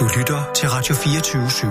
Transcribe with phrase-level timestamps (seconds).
[0.00, 1.66] Du lytter til Radio 24 /7.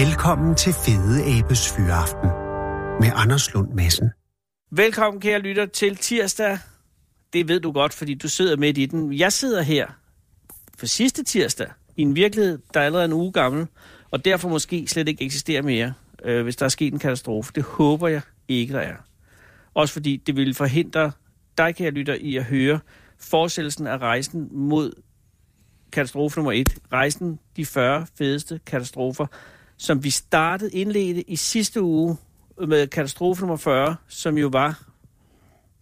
[0.00, 2.28] Velkommen til Fede Abes Fyraften
[3.00, 4.10] med Anders Lund Madsen.
[4.70, 6.58] Velkommen, kære lytter, til tirsdag.
[7.32, 9.12] Det ved du godt, fordi du sidder midt i den.
[9.18, 9.86] Jeg sidder her
[10.78, 13.66] for sidste tirsdag i en virkelighed, der er allerede en uge gammel,
[14.10, 15.92] og derfor måske slet ikke eksisterer mere,
[16.24, 17.52] øh, hvis der er sket en katastrofe.
[17.54, 18.96] Det håber jeg ikke, der er.
[19.74, 21.12] Også fordi det ville forhindre
[21.58, 22.80] dig, kære lytter, i at høre
[23.18, 24.92] fortsættelsen af rejsen mod
[25.94, 26.78] katastrofe nummer et.
[26.92, 29.26] Rejsen, de 40 fedeste katastrofer,
[29.76, 32.16] som vi startede indledte i sidste uge
[32.66, 34.84] med katastrofe nummer 40, som jo var...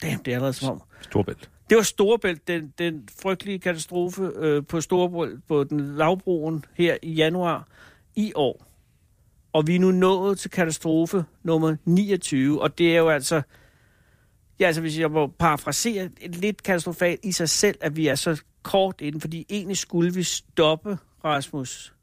[0.02, 0.82] Damn, det er allerede som om...
[1.00, 1.50] Storbælt.
[1.70, 7.12] Det var Storebælt, den, den frygtelige katastrofe øh, på Storebælt, på den lavbroen her i
[7.12, 7.68] januar
[8.16, 8.66] i år.
[9.52, 13.42] Og vi er nu nået til katastrofe nummer 29, og det er jo altså...
[14.62, 18.42] Ja, altså hvis jeg må parafrasere, lidt katastrofalt i sig selv, at vi er så
[18.62, 21.94] kort inden, fordi egentlig skulle vi stoppe Rasmus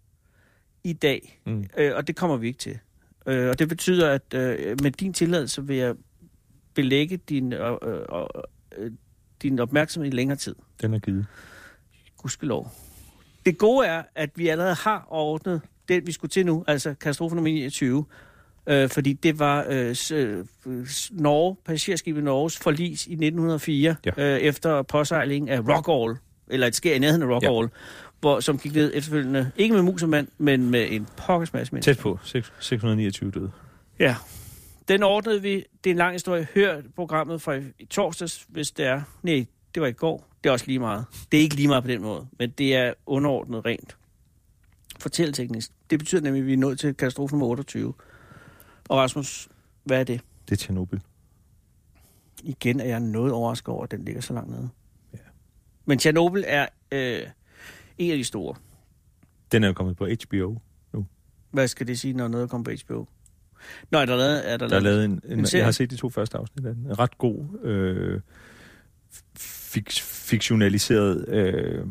[0.83, 1.65] i dag, mm.
[1.77, 2.79] øh, og det kommer vi ikke til.
[3.25, 5.95] Øh, og det betyder, at øh, med din tilladelse vil jeg
[6.73, 7.99] belægge din, øh, øh,
[8.77, 8.91] øh,
[9.41, 10.55] din opmærksomhed i længere tid.
[10.81, 11.25] Den er givet.
[12.17, 12.71] Gudskelov.
[13.45, 17.35] Det gode er, at vi allerede har ordnet det, vi skulle til nu, altså katastrofe
[17.35, 18.05] nummer 29,
[18.69, 20.45] øh, fordi det var øh, øh,
[21.11, 24.11] Norge, passagerskibet Norges forlis i 1904, ja.
[24.17, 26.17] øh, efter påsejling af Rockall,
[26.47, 27.79] eller et sker i nærheden af Rockall, ja.
[28.19, 31.73] hvor, som gik ned efterfølgende, ikke med mus og mand, men med en pokkers masse
[31.73, 31.93] mennesker.
[31.93, 32.19] Tæt på,
[32.59, 33.51] 629 døde.
[33.99, 34.15] Ja,
[34.87, 35.55] den ordnede vi.
[35.83, 36.47] Det er en lang historie.
[36.55, 39.01] Hør programmet fra i, i torsdags, hvis det er.
[39.23, 39.45] Nej,
[39.75, 40.29] det var i går.
[40.43, 41.05] Det er også lige meget.
[41.31, 43.97] Det er ikke lige meget på den måde, men det er underordnet rent.
[44.99, 45.71] Fortælleteknisk.
[45.89, 47.93] Det betyder nemlig, at vi er nået til katastrofe nummer 28.
[48.89, 49.49] Og Rasmus,
[49.83, 50.21] hvad er det?
[50.49, 50.99] Det er Tjernobyl.
[52.43, 54.69] Igen er jeg noget overrasket over, at den ligger så langt nede.
[55.13, 55.17] Ja.
[55.85, 57.21] Men Tjernobyl er øh,
[57.97, 58.55] en af de store.
[59.51, 60.57] Den er jo kommet på HBO
[60.93, 61.05] nu.
[61.51, 63.05] Hvad skal det sige, når noget kommer på HBO?
[63.91, 65.91] Nå, er der lavet, er der, der er lavet en, en, en Jeg har set
[65.91, 66.85] de to første afsnit af den.
[66.85, 68.21] En ret god, øh,
[69.37, 71.85] fik, fiktionaliseret øh,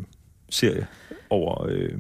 [0.51, 0.87] serie
[1.31, 1.67] over...
[1.69, 1.99] Øh,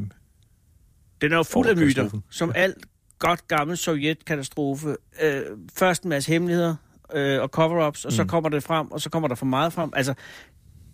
[1.20, 2.60] den er jo fuld af myter, som ja.
[2.60, 2.86] alt
[3.18, 4.96] godt gammel sovjetkatastrofe.
[5.22, 5.42] Øh,
[5.74, 6.74] først en masse hemmeligheder
[7.14, 8.16] øh, og cover-ups, og mm.
[8.16, 9.90] så kommer det frem, og så kommer der for meget frem.
[9.96, 10.14] Altså,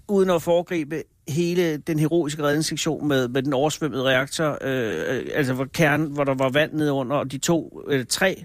[0.08, 5.54] uden at foregribe hele den heroiske redningssektion med, med den oversvømmede reaktor, øh, øh, altså
[5.54, 8.44] hvor kernen, hvor der var vand nede under, og de to, øh, tre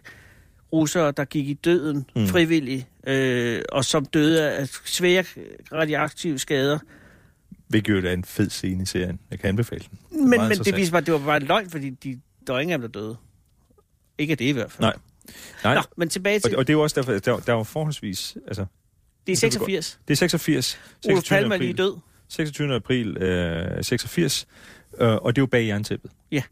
[0.74, 2.28] russere, der gik i døden mm.
[2.28, 5.24] frivilligt, øh, og som døde af svære
[5.74, 6.80] radioaktive skader.
[7.68, 9.20] Hvilket jo er en fed scene i serien.
[9.32, 10.30] Jeg kan anbefale den.
[10.30, 12.60] Men, men det viser bare, at det var bare en løgn, fordi de, der var
[12.60, 13.18] ingen af dem, der døde.
[14.20, 14.82] Ikke af det i hvert fald.
[14.82, 14.96] Nej.
[15.64, 15.76] Nej.
[15.76, 16.56] Nå, men tilbage til...
[16.56, 18.38] Og, og det er jo også derfor, der, der var forholdsvis...
[18.48, 18.66] Altså,
[19.28, 20.00] det er 86.
[20.08, 20.80] Det er 86.
[21.10, 21.96] Olof Palme er lige død.
[22.28, 22.76] 26.
[22.76, 24.48] april øh, 86.
[25.00, 26.12] Øh, og det er jo bag jerntæppet.
[26.32, 26.44] Ja.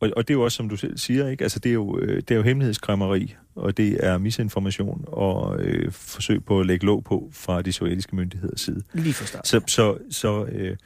[0.00, 1.42] Og, og det er jo også, som du selv siger, ikke?
[1.42, 5.92] Altså, det er jo, øh, det er jo hemmelighedskræmmeri, og det er misinformation og øh,
[5.92, 8.82] forsøg på at lægge låg på fra de sovjetiske myndigheders side.
[8.92, 9.48] Lige for start.
[9.48, 10.76] Så, så, så øh,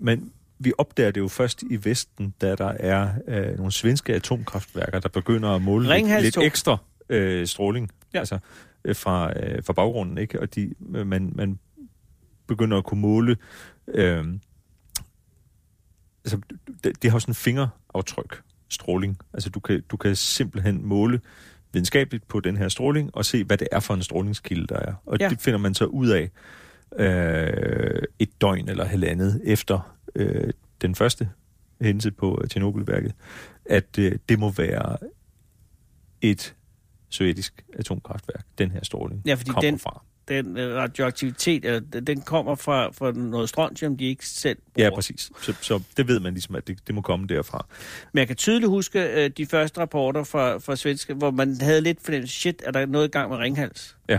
[0.00, 0.30] man,
[0.64, 5.08] vi opdager det jo først i Vesten, da der er øh, nogle svenske atomkraftværker, der
[5.08, 6.76] begynder at måle lidt, lidt ekstra
[7.08, 8.18] øh, stråling ja.
[8.18, 8.38] altså,
[8.84, 10.18] øh, fra, øh, fra baggrunden.
[10.18, 10.40] Ikke?
[10.40, 11.58] Og de, man, man
[12.46, 13.36] begynder at kunne måle...
[13.88, 14.24] Øh,
[16.24, 16.38] altså,
[16.84, 19.18] det, det har sådan en fingeraftryk, stråling.
[19.34, 21.20] Altså, du kan, du kan simpelthen måle
[21.72, 24.94] videnskabeligt på den her stråling, og se, hvad det er for en strålingskilde, der er.
[25.06, 25.28] Og ja.
[25.28, 26.30] det finder man så ud af
[26.98, 30.52] øh, et døgn eller halvandet efter øh,
[30.82, 31.28] den første
[31.80, 33.12] hændelse på Tjernobylværket,
[33.64, 34.96] at øh, det må være
[36.20, 36.54] et
[37.08, 40.02] sovjetisk atomkraftværk, den her stråling ja, fordi kommer den, fra.
[40.28, 44.88] Den øh, radioaktivitet, eller, den kommer fra, fra noget strontium, de ikke selv bruger.
[44.88, 45.30] Ja, præcis.
[45.42, 47.66] Så, så det ved man ligesom, at det, det må komme derfra.
[48.12, 51.80] Men jeg kan tydeligt huske øh, de første rapporter fra, fra svenske, hvor man havde
[51.80, 53.96] lidt fornemmelse, shit, er der noget i gang med ringhals?
[54.08, 54.18] Ja.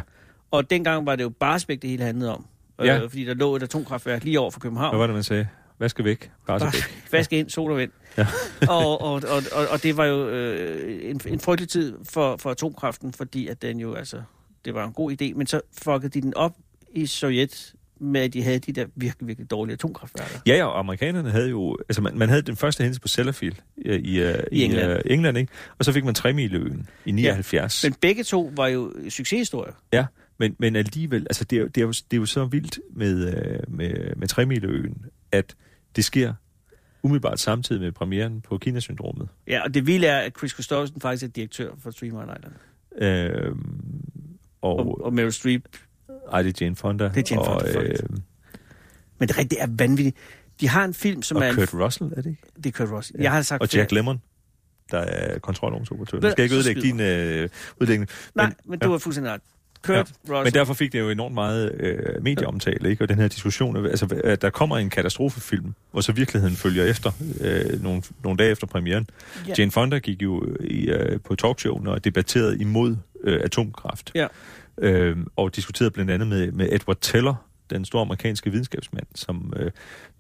[0.52, 2.46] Og dengang var det jo Barsbæk, det hele handlede om.
[2.80, 3.02] Ja.
[3.02, 4.92] Øh, fordi der lå et atomkraftværk lige over for København.
[4.92, 5.48] Hvad var det, man sagde?
[5.84, 6.32] Hvad skal væk?
[6.48, 6.74] Bare væk.
[7.12, 7.92] Vask ind, sol og vind.
[8.18, 8.28] Ja.
[8.70, 12.52] og, og, og, og, og det var jo øh, en, en frygtelig tid for, for
[12.52, 14.22] atomkraften, fordi at den jo, altså,
[14.66, 16.56] det var en god idé, men så fuckede de den op
[16.92, 20.40] i Sovjet med, at de havde de der virkelig, virkelig dårlige atomkraftværker.
[20.48, 21.78] Ja, ja, og amerikanerne havde jo...
[21.90, 24.92] Altså, man, man havde den første hændelse på Sellafield i, i, I, i England.
[24.92, 25.52] Uh, England, ikke?
[25.80, 27.84] Og så fik man Tremiløen i 79.
[27.84, 29.74] Ja, men begge to var jo succeshistorier.
[29.94, 30.06] Ja,
[30.40, 31.22] men, men alligevel...
[31.22, 33.34] Altså, det er, det, er jo, det er jo så vildt med,
[33.68, 35.56] med, med Tremiløen, at
[35.96, 36.34] det sker
[37.04, 39.28] umiddelbart samtidig med premieren på Kina-syndromet.
[39.48, 42.54] Ja, og det vilde er, at Chris Christopherson faktisk er direktør for Streamer Island.
[42.98, 43.82] Øhm,
[44.62, 45.64] og, og, og Meryl Streep.
[46.32, 47.04] Ej, det er Jane Fonda.
[47.16, 47.96] Det er Jane Fonda, og, øh,
[49.20, 50.18] Men det, det er vanvittigt.
[50.62, 51.50] De har en film, som Og er...
[51.50, 52.42] en- Kurt Russell, er det ikke?
[52.58, 53.22] Det er Kurt Russell.
[53.22, 54.22] Jeg har sagt Og Jack Lemmon,
[54.92, 56.18] der er kontrolrumsoperatør.
[56.20, 56.82] Ved- Nu skal jeg ikke skyder.
[56.84, 57.00] din
[57.44, 57.50] øh,
[57.82, 58.10] udlægning.
[58.36, 59.42] Nej, Men- men du har fuldstændig ret.
[59.84, 60.02] Kurt Ja.
[60.02, 60.44] Russell.
[60.44, 63.04] Men derfor fik det jo enormt meget øh, medieomtale, ikke?
[63.04, 67.12] Og den her diskussion, altså at der kommer en katastrofefilm, hvor så virkeligheden følger efter,
[67.42, 69.08] øh, nogle, nogle dage efter premieren.
[69.46, 69.50] Ja.
[69.50, 69.54] Ja.
[69.58, 74.12] Jane Fonda gik jo i, øh, på talkshow og debatterede imod øh, atomkraft.
[74.16, 74.28] Ja.
[74.78, 77.36] Øh, og diskuterede blandt andet med, med Edward Teller,
[77.78, 79.72] den store amerikanske videnskabsmand, som øh,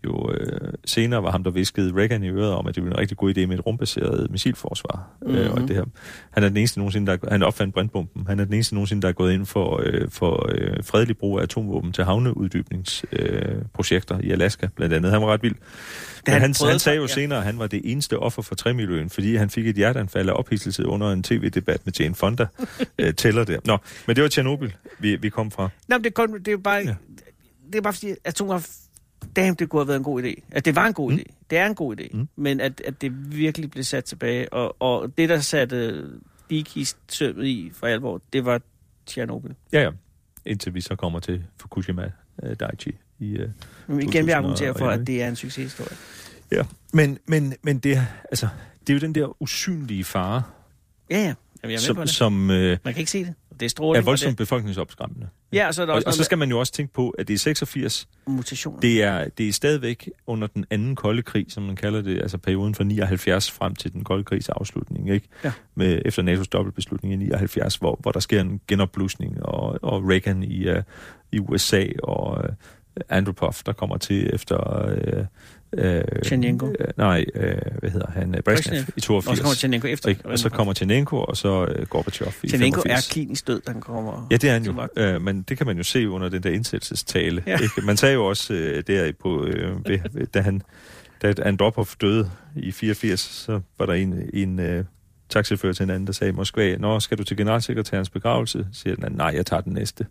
[0.05, 2.99] jo øh, senere var ham, der viskede Reagan i øret om, at det ville en
[2.99, 5.09] rigtig god idé med et rumbaseret missilforsvar.
[5.21, 5.37] Mm-hmm.
[5.37, 5.67] Øh, og Mhm.
[5.67, 5.83] det her.
[6.31, 8.25] Han er den eneste nogensinde, der han opfandt brandbomben.
[8.27, 11.39] Han er den eneste nogensinde, der er gået ind for, øh, for øh, fredelig brug
[11.39, 15.11] af atomvåben til havneuddybningsprojekter øh, i Alaska, blandt andet.
[15.11, 15.55] Han var ret vild.
[16.25, 17.07] Men han han, han, sagde jo ja.
[17.07, 20.33] senere, at han var det eneste offer for træmiljøen, fordi han fik et hjerteanfald af
[20.33, 22.45] ophidselse under en tv-debat med Jane Fonda.
[22.99, 23.59] øh, tæller der.
[23.65, 23.77] Nå,
[24.07, 25.69] men det var Tjernobyl, vi, vi kom fra.
[25.87, 26.81] Nå, men det, kun, det er jo bare...
[26.85, 26.95] Ja.
[27.73, 28.71] Det er bare fordi, atomkraft...
[29.35, 30.41] Damn, det kunne have været en god idé.
[30.51, 31.17] At det var en god Mm.
[31.17, 31.23] idé.
[31.49, 32.07] Det er en god idé.
[32.17, 32.27] Mm.
[32.35, 34.53] Men at, at det virkelig blev sat tilbage.
[34.53, 36.03] Og, og det, der satte
[37.09, 38.61] sømmet i for alvor, det var
[39.05, 39.51] Tjernobyl.
[39.73, 39.89] Ja, ja.
[40.45, 42.11] Indtil vi så kommer til Fukushima
[42.43, 42.91] uh, Daiichi.
[43.19, 43.49] I, uh,
[43.87, 45.97] Men igen vil jeg 2011, argumentere for, at det er en succeshistorie.
[46.51, 46.63] ja.
[46.93, 48.47] Men, men, men det, altså,
[48.87, 50.43] det er jo den der usynlige fare,
[51.09, 51.33] Ja, ja.
[51.63, 52.09] Jamen, jeg er med på som, det.
[52.09, 53.33] som øh, Man kan ikke se det.
[53.63, 54.01] Det er er stråling.
[54.01, 55.27] og voldsomt det, befolkningsopskræmmende.
[55.53, 57.09] ja, og så er der Og, også og så skal man jo også tænke på,
[57.09, 58.07] at det er 86.
[58.27, 58.79] noget mutationer.
[58.79, 62.37] Det er, det er stadigvæk under den anden kolde krig, som man kalder det, altså
[62.37, 65.27] perioden fra 79 frem til den kolde krigs afslutning, ikke?
[65.43, 65.51] Ja.
[65.75, 70.43] Med, efter NATO's dobbeltbeslutning i 79, hvor, hvor der sker en genopblusning, og, og Reagan
[70.43, 70.77] i, uh,
[71.31, 72.55] i USA, og uh,
[73.09, 74.85] Andropov, der kommer til efter...
[75.19, 75.25] Uh,
[75.77, 76.65] uh, Tjernenko.
[76.65, 77.41] Uh, nej, uh,
[77.79, 78.29] hvad hedder han?
[78.29, 78.79] Uh, Brezhnev Brezhnev.
[78.81, 79.37] i Og 82.
[79.37, 80.09] så kommer Tjernenko efter.
[80.09, 80.25] ikke?
[80.25, 83.07] Og så kommer Tjernenko, og så uh, Gorbachev i Tjernenko 85.
[83.07, 84.27] er klinisk død, han kommer.
[84.31, 86.49] Ja, det er han jo, øh, men det kan man jo se under den der
[86.49, 87.43] indsættelsestale.
[87.47, 87.57] Ja.
[87.57, 87.81] Ikke?
[87.83, 90.61] Man sagde jo også øh, der på, øh, ved, da han
[91.21, 94.85] da Andropov døde i 84, så var der en, en øh,
[95.29, 98.67] taxifører til en anden, der sagde i Moskva, Nå, skal du til generalsekretærens begravelse?
[98.73, 100.05] Siger den anden, nej, jeg tager den næste.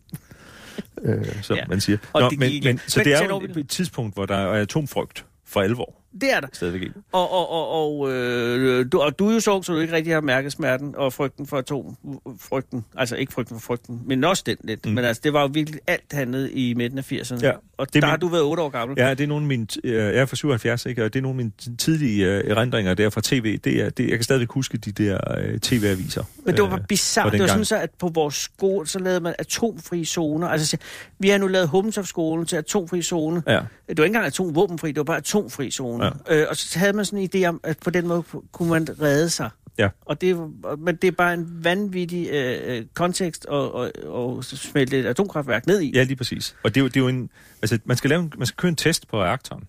[1.05, 1.65] øh, som Ja.
[1.69, 1.99] man siger.
[2.13, 4.63] Og Nå, det men, men, så Men det er jo et tidspunkt, hvor der er
[4.63, 6.02] atomfrygt for alvor.
[6.21, 6.47] Det er der.
[6.53, 6.83] stadigvæk.
[6.83, 6.95] ikke?
[7.13, 7.69] Og, og, og,
[8.01, 10.95] og, øh, du, og du er jo så, så du ikke rigtig har mærket smerten
[10.97, 12.85] og frygten for atomfrygten.
[12.97, 14.87] Altså ikke frygten for frygten, men også den lidt.
[14.87, 14.93] Mm.
[14.93, 17.39] Men altså, det var jo virkelig alt handlet i midten af 80'erne.
[17.43, 18.99] Ja, og det er der min- har du været 8 år gammel.
[18.99, 21.05] Ja, det er nogle af mine, øh, jeg er fra 77, ikke?
[21.05, 23.59] og det er nogle af mine tidlige øh, erindringer der fra tv.
[23.59, 26.25] Det er, det, jeg kan stadigvæk huske de der øh, tv-aviser.
[26.45, 27.25] Men det var øh, bare bizarrt.
[27.25, 30.49] fra Det var sådan så, at på vores skole, så lavede man atomfri zoner.
[30.49, 30.77] Altså, så-
[31.19, 33.43] vi har nu lavet Hummeltoft-skolen til atomfri zone.
[33.47, 33.53] Ja.
[33.53, 36.02] Det var ikke engang atomvåbenfri, det var bare atomfri zone.
[36.03, 36.11] Ja.
[36.31, 38.23] Øh, og så havde man sådan en idé om, at på den måde
[38.53, 39.51] kunne man redde sig.
[39.79, 39.89] Ja.
[40.01, 40.37] Og det,
[40.79, 45.67] men det er bare en vanvittig øh, øh, kontekst at, og, og smelte et atomkraftværk
[45.67, 45.93] ned i.
[45.95, 46.57] Ja, lige præcis.
[46.63, 47.31] Og det er jo, det er jo en...
[47.63, 49.65] Altså, man skal, lave en, man skal køre en test på reaktoren.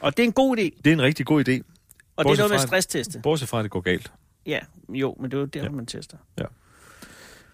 [0.00, 0.80] Og det er en god idé.
[0.84, 3.20] Det er en rigtig god idé, Og det er Bortset noget med stressteste.
[3.22, 4.12] bortset fra, at det går galt.
[4.46, 5.68] Ja, jo, men det er jo der, Ja.
[5.70, 6.16] man tester.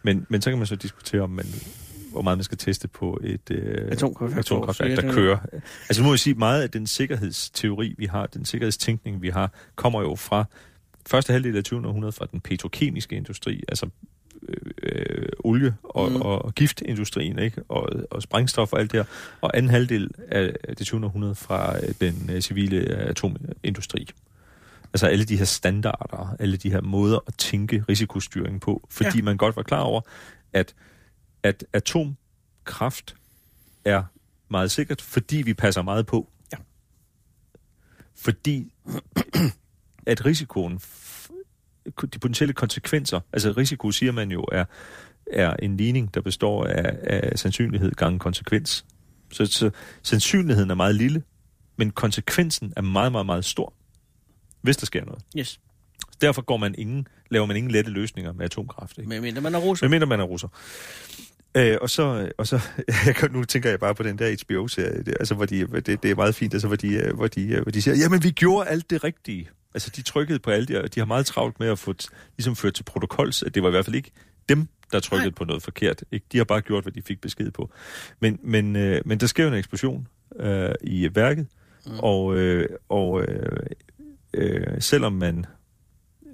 [0.02, 1.46] Men, men så kan man så diskutere, om man,
[2.14, 4.38] hvor meget man skal teste på et øh, Atomkraftværk.
[4.38, 5.38] atomkraftværk, der er- kører.
[5.88, 10.00] Altså må jeg sige, meget af den sikkerhedsteori, vi har, den sikkerhedstænkning, vi har, kommer
[10.00, 10.44] jo fra
[11.06, 11.86] første halvdel af 20.
[11.86, 13.86] århundrede fra den petrokemiske industri, altså
[14.48, 16.16] øh, øh, olie- og, Mm.
[16.20, 17.62] og, og giftindustrien, ikke?
[17.68, 19.04] Og, og sprængstof og alt det her.
[19.40, 21.04] Og anden halvdel af det 20.
[21.04, 24.06] århundrede fra øh, den øh, civile øh, atomindustri.
[24.94, 29.22] Altså alle de her standarder, alle de her måder at tænke risikostyring på, fordi ja.
[29.24, 30.00] man godt var klar over,
[30.52, 30.74] at,
[31.44, 33.16] at atomkraft
[33.84, 34.04] er
[34.48, 36.30] meget sikkert, fordi vi passer meget på.
[36.52, 36.56] Ja.
[38.14, 38.72] Fordi
[40.06, 40.80] at risikoen,
[41.86, 44.64] de potentielle konsekvenser, altså risiko siger man jo er,
[45.32, 48.84] er en ligning, der består af, af sandsynlighed gange konsekvens.
[49.32, 49.70] Så, så
[50.02, 51.22] sandsynligheden er meget lille,
[51.76, 53.72] men konsekvensen er meget, meget, meget stor,
[54.60, 55.22] hvis der sker noget.
[55.38, 55.60] Yes.
[56.20, 58.98] Derfor går man ingen, laver man ingen lette løsninger med atomkraft.
[58.98, 59.08] Ikke?
[59.08, 59.86] Men mindre man er russer.
[59.86, 60.48] Men mindre man er russer.
[61.56, 62.60] Øh, og så, og så
[63.06, 66.02] jeg kan, nu tænker jeg bare på den der HBO-serie, det, altså, hvor de, det,
[66.02, 68.22] det er meget fint, altså, hvor, de, øh, hvor, de, øh, hvor de siger, jamen
[68.22, 69.48] vi gjorde alt det rigtige.
[69.74, 71.94] Altså de trykkede på alt det, og de har meget travlt med at få
[72.36, 74.10] ligesom ført til protokols, at det var i hvert fald ikke
[74.48, 75.34] dem, der trykkede Nej.
[75.36, 76.04] på noget forkert.
[76.12, 76.26] Ikke?
[76.32, 77.70] De har bare gjort, hvad de fik besked på.
[78.20, 80.08] Men, men, øh, men der sker jo en eksplosion
[80.40, 81.46] øh, i værket,
[81.86, 81.98] Mm.
[81.98, 83.66] og, øh, og øh,
[84.34, 85.46] øh, selvom man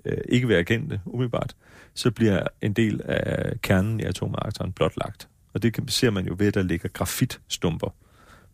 [0.04, 1.54] øh, ikke vil erkende det umiddelbart,
[1.94, 5.28] så bliver en del af kernen i atomreaktoren blotlagt.
[5.54, 7.94] Og det kan, ser man jo ved, at der ligger grafitstumper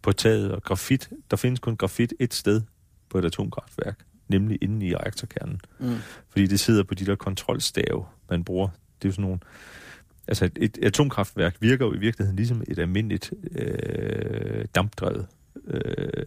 [0.03, 0.53] på taget.
[0.53, 2.63] Og grafit, der findes kun grafit et sted
[3.11, 5.61] på et atomkraftværk, nemlig inde i reaktorkernen.
[5.79, 5.97] Mm.
[6.29, 8.69] Fordi det sidder på de der kontrolstave, man bruger.
[8.69, 9.39] Det er jo sådan nogle...
[10.29, 15.27] Altså et, et atomkraftværk virker jo i virkeligheden ligesom et almindeligt øh, dampdrevet
[15.67, 15.83] øh,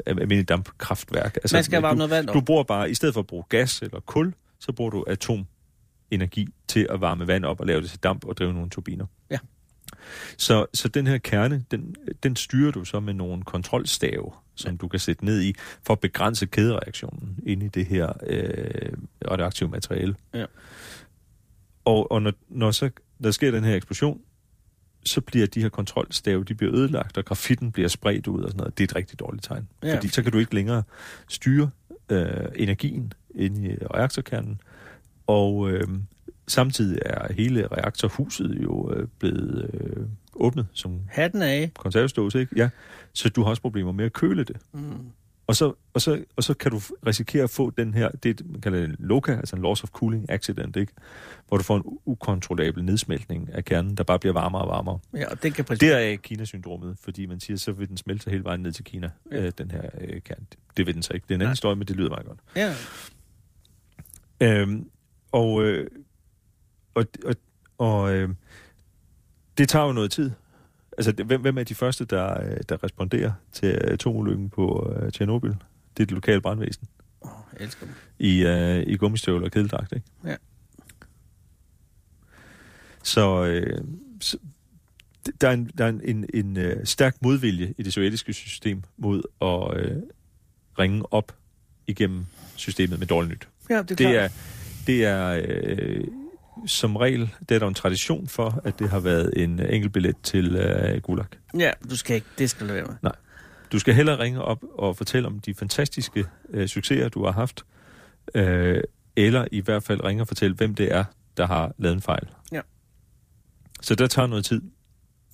[0.06, 1.36] almindeligt dampkraftværk.
[1.36, 2.36] Altså, Man skal varme du, noget vand op.
[2.36, 5.04] Du bruger bare, i stedet for at bruge gas eller kul, så bruger du
[6.12, 9.06] atomenergi til at varme vand op og lave det til damp og drive nogle turbiner.
[9.30, 9.38] Ja.
[10.38, 14.78] Så, så den her kerne, den, den styrer du så med nogle kontrolstave, som ja.
[14.78, 18.94] du kan sætte ned i, for at begrænse kædereaktionen inde i det her øh,
[19.32, 20.16] radioaktive materiale.
[20.34, 20.46] Ja.
[21.86, 22.90] Og, og når, når så
[23.24, 24.22] der sker den her eksplosion,
[25.06, 28.58] så bliver de her kontrolstave, de bliver ødelagt, og grafitten bliver spredt ud og sådan
[28.58, 28.78] noget.
[28.78, 29.68] Det er et rigtig dårligt tegn.
[29.84, 29.96] Ja.
[29.96, 30.84] Fordi så kan du ikke længere
[31.28, 31.70] styre
[32.10, 34.62] øh, energien inde i reaktorkernen.
[35.30, 35.88] Og øh,
[36.48, 41.72] samtidig er hele reaktorhuset jo øh, blevet øh, åbnet som Hatten af.
[41.80, 42.54] konservesdåse, ikke?
[42.56, 42.70] Ja.
[43.14, 44.58] Så du har også problemer med at køle det.
[44.74, 44.82] Mm.
[45.48, 48.62] Og så, og, så, og så kan du risikere at få den her, det man
[48.62, 50.94] kalder det LOCA, altså en loss of cooling accident, ikke?
[51.48, 55.00] hvor du får en ukontrollabel nedsmeltning af kernen, der bare bliver varmere og varmere.
[55.14, 55.80] Ja, og det kan præcis...
[55.80, 59.10] Det er Kina-syndromet, fordi man siger, så vil den smelte hele vejen ned til Kina,
[59.32, 59.46] ja.
[59.46, 60.46] øh, den her øh, kerne.
[60.78, 61.24] Det vil den så ikke.
[61.24, 62.40] Det er en anden historie, men det lyder meget godt.
[62.56, 62.74] Ja.
[64.42, 64.90] Øhm,
[65.32, 65.88] og, øh,
[66.94, 67.36] og, og,
[67.78, 68.30] og øh,
[69.58, 70.32] det tager jo noget tid.
[70.98, 75.50] Altså, hvem, hvem er de første, der, øh, der responderer til atomulykken på Tjernobyl?
[75.50, 76.88] Det er det lokale brandvæsen.
[77.22, 77.96] Oh, jeg elsker dem.
[78.20, 80.08] I, uh, i gummistøvler og kedeldragt, ikke?
[80.26, 80.36] Ja.
[83.04, 83.84] Så, øh,
[84.22, 84.38] så
[85.42, 89.22] der er en, der er en, en, en stærk modvilje i det sovjetiske system mod
[89.42, 90.04] at uh,
[90.80, 91.36] ringe op
[91.88, 93.48] igennem systemet med dårligt nyt.
[93.70, 94.30] Ja, det er, det er,
[94.90, 96.04] det er øh,
[96.66, 100.16] som regel, det er der en tradition for, at det har været en enkelt billet
[100.24, 101.26] til øh, Gulag.
[101.58, 102.96] Ja, du skal ikke, det skal du være med.
[103.02, 103.16] Nej.
[103.72, 107.66] Du skal hellere ringe op og fortælle om de fantastiske øh, succeser, du har haft,
[108.36, 108.82] øh,
[109.16, 111.04] eller i hvert fald ringe og fortælle, hvem det er,
[111.38, 112.28] der har lavet en fejl.
[112.52, 112.62] Ja.
[113.82, 114.62] Så der tager noget tid,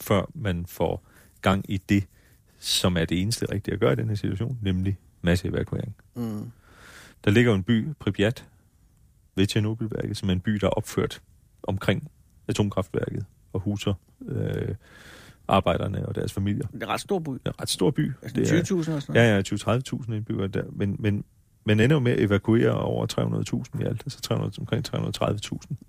[0.01, 1.07] før man får
[1.41, 2.03] gang i det,
[2.59, 5.95] som er det eneste rigtige at gøre i den her situation, nemlig masseevakuering.
[6.15, 6.51] Mm.
[7.25, 8.45] Der ligger jo en by, Pripyat,
[9.35, 11.21] ved Tjernobylværket, som er en by, der er opført
[11.63, 12.11] omkring
[12.47, 13.93] atomkraftværket og huser
[14.27, 14.75] øh,
[15.47, 16.67] arbejderne og deres familier.
[16.67, 17.31] Det er en ret stor by.
[17.31, 18.11] Det er en ret stor by.
[18.21, 19.27] Altså 20.000 og sådan noget?
[19.27, 19.41] Ja, ja,
[20.01, 20.63] 20-30.000 indbyggere der.
[20.71, 21.23] Men, men
[21.65, 24.85] man ender jo med at evakuere over 300.000 i alt, altså 300, omkring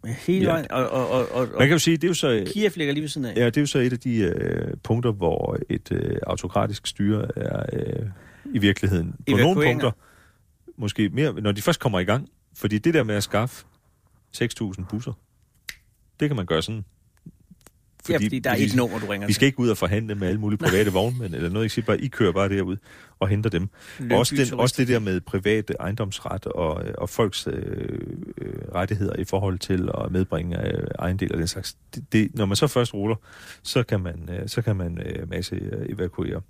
[0.04, 0.12] 330.000.
[0.26, 2.44] Hele vejen, og, og, og, og, Man kan jo sige, det er jo så...
[2.46, 3.36] Kiev ligger lige ved siden af.
[3.36, 7.38] Ja, det er jo så et af de øh, punkter, hvor et øh, autokratisk styre
[7.38, 8.06] er øh,
[8.54, 9.90] i virkeligheden på nogle punkter,
[10.76, 13.66] måske mere, når de først kommer i gang, fordi det der med at skaffe
[14.36, 15.12] 6.000 busser,
[16.20, 16.84] det kan man gøre sådan.
[18.04, 20.14] Fordi, ja, fordi der er et nummer, du ringer Vi skal ikke ud og forhandle
[20.14, 21.64] med alle mulige private vognmænd eller noget.
[21.64, 22.76] Jeg siger bare, I kører bare derud
[23.18, 23.68] og henter dem.
[24.10, 27.52] også, den, også det der med private ejendomsret og, og folks øh,
[28.38, 31.76] øh, rettigheder i forhold til at medbringe øh, ejendel og den slags.
[31.94, 33.16] Det, det, når man så først ruller,
[33.62, 36.40] så kan man, øh, så kan man øh, masse øh, evakuere.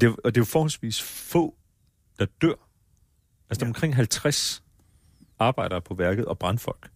[0.00, 1.54] Det, og det er jo forholdsvis få,
[2.18, 2.54] der dør.
[3.50, 3.54] Altså ja.
[3.54, 4.62] der er omkring 50
[5.38, 6.88] arbejdere på værket og brandfolk,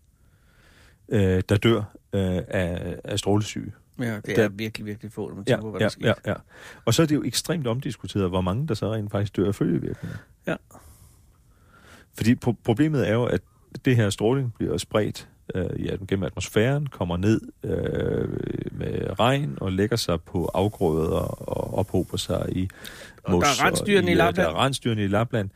[1.08, 1.78] øh, der dør
[2.12, 3.72] øh, af, af strålesyge.
[3.99, 5.90] Ja, det er der, virkelig, virkelig få, når man tænker ja, på, hvad ja, der
[5.90, 6.14] sker.
[6.26, 6.34] Ja, ja.
[6.84, 9.54] Og så er det jo ekstremt omdiskuteret, hvor mange der så rent faktisk dør af
[9.54, 10.16] følgevirkninger.
[10.46, 10.56] Ja.
[12.16, 13.40] Fordi pro- problemet er jo, at
[13.84, 18.28] det her stråling bliver spredt øh, ja, gennem atmosfæren, kommer ned øh,
[18.72, 22.68] med regn og lægger sig på afgrøder og ophober sig i
[23.28, 23.34] mos.
[23.34, 24.46] Og der er rensdyrene i, i Lapland.
[24.46, 25.50] Der er rensdyrene i Lapland.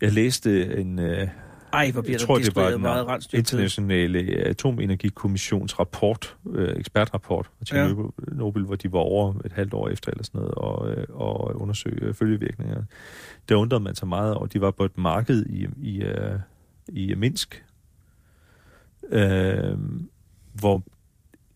[0.00, 0.98] Jeg læste en...
[0.98, 1.28] Øh,
[1.76, 7.76] ej, hvor bliver jeg tror, det var den meget internationale atomenergikommissions rapport, øh, ekspertrapport til
[7.76, 7.94] ja.
[8.18, 11.60] Nobel, hvor de var over et halvt år efter eller sådan noget, og, øh, og
[11.60, 12.82] undersøge følgevirkninger.
[13.48, 14.46] Der undrede man sig meget over.
[14.46, 16.38] De var på et marked i, i, øh,
[16.88, 17.64] i Minsk,
[19.08, 19.78] øh,
[20.52, 20.82] hvor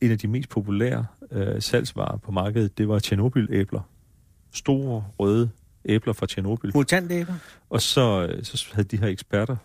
[0.01, 3.81] en af de mest populære øh, salgsvarer på markedet, det var Tjernobyl-æbler.
[4.53, 5.51] Store, røde
[5.85, 6.71] æbler fra Tjernobyl.
[6.75, 7.35] Mutantæbler?
[7.71, 9.57] Og så, øh, så havde de her eksperter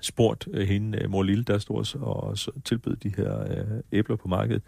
[0.00, 4.16] spurgt øh, hende, øh, mor Lille, der stod og så tilbød de her øh, æbler
[4.16, 4.62] på markedet,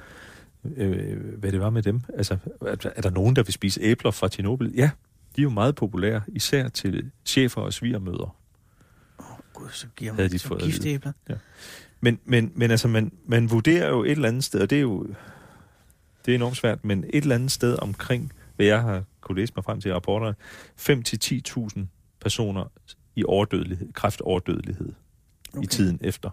[0.77, 2.01] øh, hvad det var med dem.
[2.17, 4.73] Altså, er, er der nogen, der vil spise æbler fra Tjernobyl?
[4.77, 4.91] Ja,
[5.37, 8.37] de er jo meget populære, især til chefer og svigermøder.
[9.19, 11.13] Åh oh, gud, så giver man de fået giftæbler.
[11.29, 11.35] Ja.
[12.01, 14.83] Men, men, men altså, man, man vurderer jo et eller andet sted, og det er
[14.83, 15.07] jo
[16.27, 19.53] det er enormt svært, men et eller andet sted omkring, hvad jeg har kunne læse
[19.57, 20.35] mig frem til i rapporterne,
[21.79, 21.87] 5-10.000
[22.21, 22.65] personer
[23.17, 24.93] i overdødelighed, kræftoverdødelighed
[25.55, 25.65] okay.
[25.65, 26.31] i tiden efter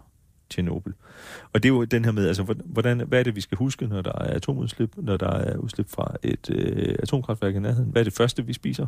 [0.49, 0.91] Tjernobyl.
[1.53, 3.87] Og det er jo den her med, altså, hvordan, hvad er det, vi skal huske,
[3.87, 7.91] når der er atomudslip, når der er udslip fra et øh, atomkraftværk i nærheden?
[7.91, 8.87] Hvad er det første, vi spiser?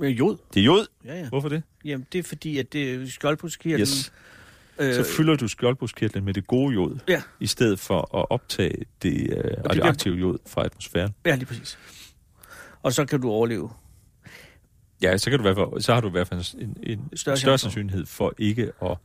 [0.00, 0.36] Jod.
[0.54, 0.86] Det er jod?
[1.04, 1.28] Ja, ja.
[1.28, 1.62] Hvorfor det?
[1.84, 3.80] Jamen, det er fordi, at det er skjoldbruskkirtlen...
[3.80, 4.12] Yes.
[4.78, 7.22] Øh, så fylder du skjoldbruskkirtlen med det gode jod, ja.
[7.40, 11.14] i stedet for at optage det øh, radioaktive jod fra atmosfæren.
[11.26, 11.78] Ja, lige præcis.
[12.82, 13.70] Og så kan du overleve.
[15.02, 17.10] Ja, så, kan du i hvert fald, så har du i hvert fald en, en
[17.16, 18.96] Større større, sandsynlighed for ikke at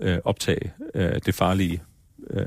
[0.00, 1.82] øh, optage øh, det farlige
[2.30, 2.46] øh,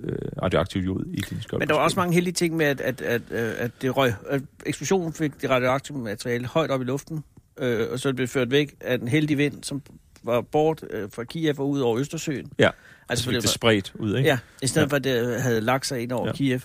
[0.00, 1.60] øh, radioaktive jod i skjold.
[1.60, 4.12] Men der var også mange heldige ting med, at, at, at, øh, at, det røg,
[4.28, 7.24] at eksplosionen fik det radioaktive materiale højt op i luften,
[7.58, 9.82] øh, og så blev det ført væk af en heldig vind, som
[10.22, 12.52] var bort øh, fra Kiev og ud over Østersøen.
[12.58, 12.70] Ja,
[13.08, 14.28] Altså, så fik det det spredt ud, ikke?
[14.28, 14.90] Ja, i stedet Ja.
[14.90, 16.30] for at det havde lagt sig ind over Ja.
[16.30, 16.36] ja.
[16.36, 16.60] Kiev.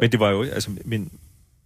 [0.00, 1.12] Men det var jo, altså, min,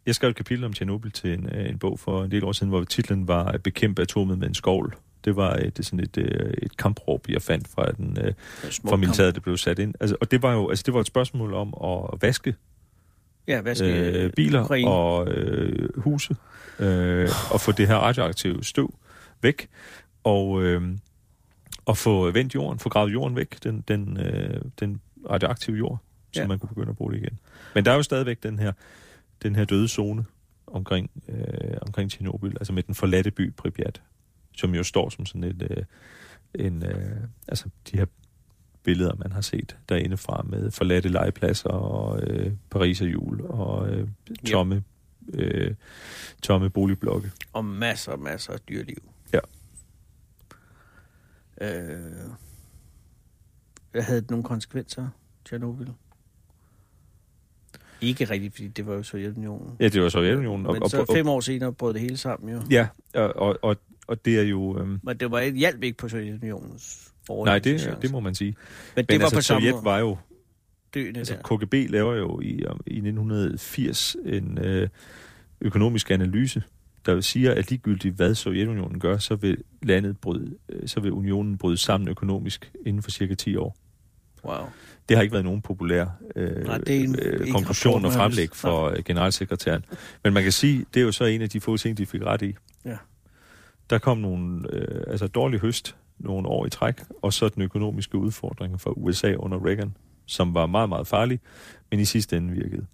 [0.06, 2.52] jeg skrev et kapitel om Tjernobyl til en, øh, en bog for en del år
[2.52, 4.94] siden, hvor titlen var Bekæmpe atomet med en skovl.
[5.24, 8.32] Det var et, det sådan et, øh, et kampråb, jeg fandt fra, den, øh,
[8.88, 9.94] fra militæret, det blev sat ind.
[10.00, 12.54] Altså, og det var jo altså, det var et spørgsmål om at vaske
[13.48, 14.90] Ja, hvad skal øh, biler Ukraine.
[14.90, 16.36] og øh, huse
[16.78, 18.94] øh, og få det her radioaktive støv
[19.42, 19.68] væk
[20.24, 20.82] og, øh,
[21.84, 25.00] og få vendt jorden, få gravet jorden væk, den, den, øh, den
[25.30, 25.98] radioaktive jord,
[26.32, 26.46] så Ja.
[26.46, 27.38] man kunne begynde at bruge det igen.
[27.74, 28.72] Men der er jo stadigvæk den her,
[29.42, 30.24] den her døde zone
[30.66, 34.02] omkring, øh, omkring Tjernobyl, altså med den forladte by Pripyat,
[34.60, 35.84] som jo står som sådan et, øh,
[36.66, 37.16] en, øh,
[37.48, 38.06] altså de her
[38.82, 44.08] billeder, man har set derinde fra med forladte legepladser og øh, Paris jul og øh,
[44.46, 44.84] tomme,
[45.32, 45.74] øh,
[46.42, 47.30] tomme boligblokke.
[47.52, 49.02] Og masser og masser af dyreliv.
[49.32, 49.40] Ja.
[51.60, 52.30] Øh,
[53.94, 55.08] havde det nogle konsekvenser,
[55.44, 55.86] Tjernobyl?
[58.00, 59.76] Ikke rigtigt, fordi det var jo Sovjetunionen.
[59.80, 60.66] Ja, det var Sovjetunionen.
[60.66, 62.62] Men så fem år senere brød det hele sammen jo.
[62.70, 63.76] Ja, og, og, og,
[64.10, 64.78] og det er jo...
[64.80, 68.54] Øhm, Men det var ikke, hjalp ikke på Sovjetunionens nej, det, det må man sige.
[68.96, 70.16] Men det Men var altså, på Sovjet var jo...
[70.94, 71.56] døende Altså, der.
[71.56, 74.88] KGB laver jo i, om- i 1980 en øh,
[75.60, 76.62] økonomisk analyse,
[77.06, 81.58] der siger, at ligegyldigt hvad Sovjetunionen gør, så vil landet bryde, øh, så vil unionen
[81.58, 83.76] bryde sammen økonomisk inden for cirka 10 år.
[84.44, 84.56] Wow.
[85.08, 88.48] Det har ikke været nogen populær øh, Nej, det er en- øh, konklusion og fremlæg
[88.54, 89.84] for øh, generalsekretæren.
[90.24, 92.22] Men man kan sige, det er jo så en af de få ting, de fik
[92.22, 92.54] ret i.
[92.84, 92.96] Ja.
[93.90, 98.18] Der kom nogle øh, altså dårlig høst nogle år i træk, og så den økonomiske
[98.18, 101.40] udfordring for USA under Reagan, som var meget, meget farlig,
[101.90, 102.86] men i sidste ende virkede.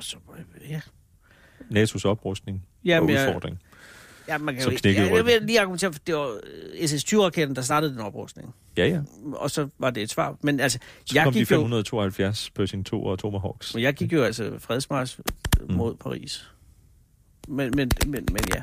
[0.00, 0.16] Så,
[0.68, 0.80] ja.
[1.70, 3.58] NATO's oprustning Jamen, og jeg, udfordring.
[4.28, 5.40] ja, man kan Som jo knækkede ja, jeg ryggen.
[5.40, 8.54] vil lige argumentere for, det var øh, SS-20-raketten, der startede den oprustning.
[8.76, 9.00] Ja, ja.
[9.32, 10.36] Og så var det et svar.
[10.42, 13.74] Men altså, Så jeg kom de gik, jo, 572 Pershing 2 og Tomahawks.
[13.74, 15.20] men jeg gik jo altså fredsmars
[15.68, 15.74] Mm.
[15.74, 16.50] mod Paris.
[17.48, 18.60] Men, men, men, men ja,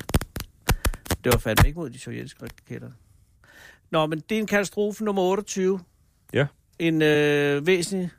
[1.26, 2.90] det var fandme ikke mod de sovjetiske raketter.
[3.90, 5.80] Nå, men det er en katastrofe nummer 28.
[6.32, 6.46] Ja.
[6.78, 8.10] En øh, væsentlig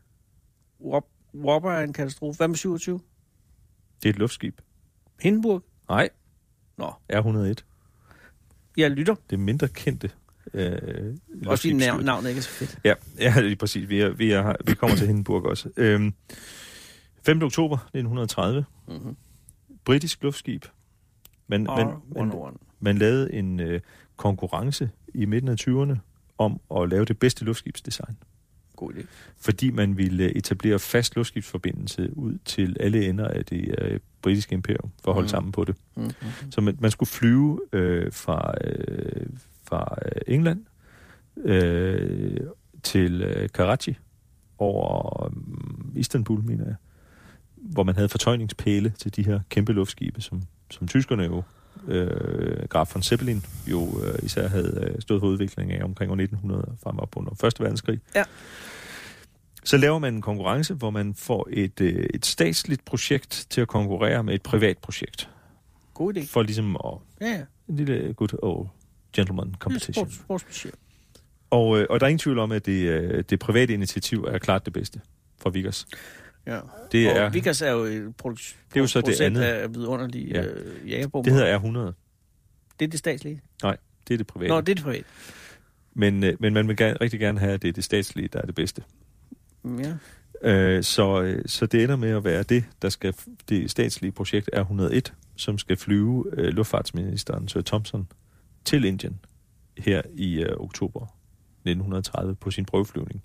[0.81, 2.37] Whop- Whopper er en katastrofe.
[2.37, 2.99] Hvad med 27?
[4.03, 4.61] Det er et luftskib.
[5.21, 5.63] Hindenburg?
[5.89, 6.09] Nej.
[6.77, 6.91] Nå.
[7.13, 7.53] R101.
[8.77, 9.15] Jeg lytter.
[9.29, 10.11] Det er mindre kendte
[10.53, 11.93] øh, Også fordi luftskibsstyr.
[11.93, 12.79] nav- navnet ikke er så fedt.
[12.83, 13.89] Ja, ja lige præcis.
[13.89, 15.69] Vi, er, vi, er, vi kommer til Hindenburg også.
[15.77, 16.13] Øhm,
[17.23, 17.41] 5.
[17.41, 18.65] oktober 1930.
[18.87, 19.17] Mm-hmm.
[19.85, 20.65] Britisk luftskib.
[21.47, 22.57] Man, man, R101.
[22.79, 23.81] Man lavede en øh,
[24.15, 25.97] konkurrence i midten af 20'erne
[26.37, 28.17] om at lave det bedste luftskibsdesign.
[28.75, 29.05] God idé.
[29.37, 34.91] Fordi man ville etablere fast luftskibsforbindelse ud til alle ender af det øh, britiske imperium,
[35.03, 35.27] for at holde Mm.
[35.27, 35.29] mm.
[35.29, 35.75] sammen på det.
[35.95, 36.51] Mm-hmm.
[36.51, 39.27] Så man, man skulle flyve øh, fra, øh,
[39.63, 40.65] fra øh, England
[41.37, 42.37] øh,
[42.83, 43.97] til øh, Karachi
[44.57, 45.31] over øh,
[45.99, 46.75] Istanbul, mener jeg,
[47.55, 51.43] hvor man havde fortøjningspæle til de her kæmpe luftskibe, som, som tyskerne jo,
[51.87, 56.15] øh, Graf von Zeppelin, jo øh, især havde øh, stået for udvikling af omkring år
[56.15, 57.59] 1900 frem op under 1.
[57.59, 57.99] verdenskrig.
[58.15, 58.23] Ja.
[59.63, 63.67] Så laver man en konkurrence, hvor man får et, øh, et statsligt projekt til at
[63.67, 65.29] konkurrere med et privat projekt.
[65.93, 66.27] God idé.
[66.27, 67.41] For ligesom at Ja, ja.
[67.69, 68.67] en lille good old
[69.13, 70.05] gentleman competition.
[70.05, 70.73] Sports, sportsmanship.
[71.49, 74.37] Og, øh, og der er ingen tvivl om, at det, øh, det private initiativ er
[74.37, 75.01] klart det bedste
[75.37, 75.87] for Vickers.
[76.47, 76.59] Ja.
[76.91, 79.41] Det og er, Vickers er jo et produk- Det er jo så det andet.
[79.41, 80.45] af vidunderlige Ja.
[80.45, 81.23] øh, jagerbomber.
[81.31, 81.93] det hedder R100.
[82.79, 83.41] det er det statslige.
[84.07, 84.49] Det er det private.
[84.49, 85.03] Nå, det er det privat.
[85.93, 88.41] men, øh, men man vil gerne, rigtig gerne have, at det er det statslige, der
[88.41, 88.83] er det bedste.
[89.63, 89.93] Mm, Ja.
[90.41, 93.13] Øh, så, øh, så det ender med at være det, der skal
[93.49, 98.07] det statslige projekt R101, som skal flyve øh, luftfartsministeren Sir Thompson
[98.65, 99.19] til Indien
[99.77, 101.01] her i øh, oktober
[101.65, 103.23] 1930 på sin prøveflyvning.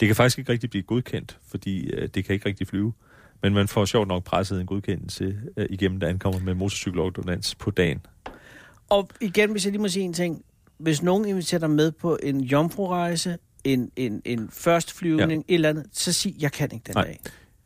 [0.00, 2.92] Det kan faktisk ikke rigtig blive godkendt, fordi øh, det kan ikke rigtig flyve.
[3.42, 7.70] Men man får sjovt nok presset en godkendelse øh, igennem, der ankommer med motorcykelordonans på
[7.70, 8.06] dagen.
[8.88, 10.44] Og igen, hvis jeg lige må sige en ting.
[10.78, 15.54] Hvis nogen inviterer dig med på en jomfrurejse, en, en, en første flyvning, ja.
[15.54, 17.04] et eller andet, så sig, jeg kan ikke den Nej.
[17.04, 17.20] dag.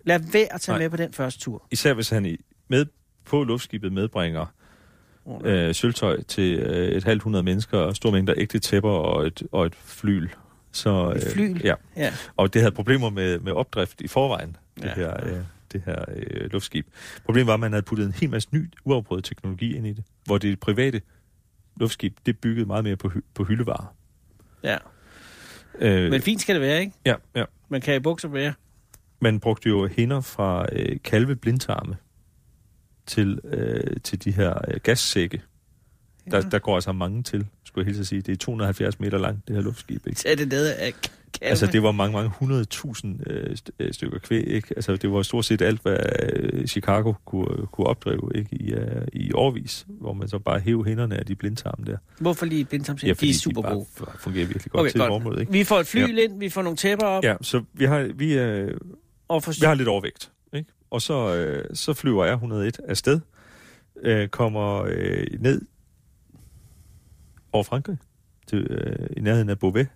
[0.05, 0.83] Lad være at tage Nej.
[0.83, 1.67] med på den første tur.
[1.71, 2.37] Især hvis han i,
[2.69, 2.87] med
[3.25, 4.47] på luftskibet medbringer
[5.45, 9.43] øh, sølvtøj til øh, et halvt hundrede mennesker, og store mængder ægte tæpper og et,
[9.53, 10.29] og et flyl.
[10.73, 11.61] Så, Et flyl?
[11.65, 12.13] Ja, Ja.
[12.37, 14.95] og det havde problemer med, med opdrift i forvejen, det Ja.
[14.95, 15.39] her, øh,
[15.73, 16.87] det her øh, luftskib.
[17.25, 20.05] Problemet var, at man havde puttet en hel masse ny, uafprøvet teknologi ind i det,
[20.25, 21.01] hvor det private
[21.77, 23.95] luftskib, det byggede meget mere på, på hyldevarer.
[24.63, 24.77] Ja.
[25.79, 26.93] Øh, Men fint skal det være, ikke?
[27.07, 27.45] ja, ja.
[27.69, 28.55] Man kan i bukser være.
[29.21, 31.97] Man brugte jo hænder fra øh, kalve blindtarme
[33.07, 35.43] til, øh, til de her øh, gassække.
[36.31, 36.43] Der, Ja.
[36.43, 38.21] der går altså mange til, skulle jeg helt sige.
[38.23, 40.07] Det er 270 meter langt, det her luftskib.
[40.07, 40.21] Ikke?
[40.21, 40.93] Så er det ned af.
[41.43, 44.69] Altså, det var mange, mange hundredtusind øh, st- øh, stykker kvæg, ikke?
[44.77, 45.97] Altså, det var stort set alt, hvad
[46.33, 48.49] øh, Chicago kunne, kunne opdrive, ikke?
[48.57, 51.97] I, øh, i årvis, hvor man så bare hævde hænderne af de blindtarme der.
[52.21, 53.09] Hvorfor lige blindtarmsind?
[53.09, 53.87] Ja, de er super de bare gode.
[54.19, 55.09] fungerer virkelig godt Okay, til godt.
[55.09, 55.53] formålet, ikke?
[55.53, 56.23] Vi får et fly ja.
[56.23, 57.35] ind, vi får nogle tæpper op, ja.
[57.43, 58.75] Så vi har, vi, øh,
[59.29, 60.71] og får vi har lidt overvægt, ikke?
[60.91, 63.21] Og så, øh, så flyver R101 afsted,
[64.03, 65.61] øh, kommer øh, ned
[67.53, 67.99] over Frankrig,
[68.47, 69.89] til, øh, i nærheden af Beauvais.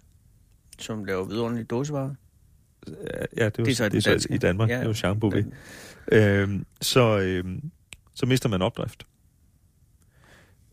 [0.79, 2.15] som laver vidunderlige dåsevarer.
[3.37, 4.35] Ja, det, var, Det er så det er så danske.
[4.35, 5.47] i Danmark, Ja, ja, det var Jean Beauvais.
[6.13, 7.71] Øhm, så, øhm,
[8.15, 9.07] så mister man opdrift.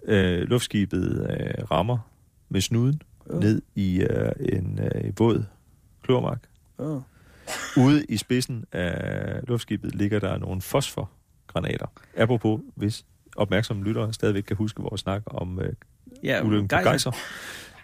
[0.03, 1.97] Øh, luftskibet øh, rammer
[2.49, 3.01] med snuden
[3.33, 3.39] Ja.
[3.39, 5.45] ned i øh, en øh, våd
[6.03, 6.39] klormark.
[6.77, 7.01] Åh.
[7.77, 11.87] Ude i spidsen af luftskibet ligger der nogle fosforgranater.
[12.17, 15.73] Apropos, hvis opmærksomme lyttere stadigvæk kan huske vores snak om øh,
[16.23, 16.89] Ja, ulykken på gejser.
[16.89, 17.11] Gejser.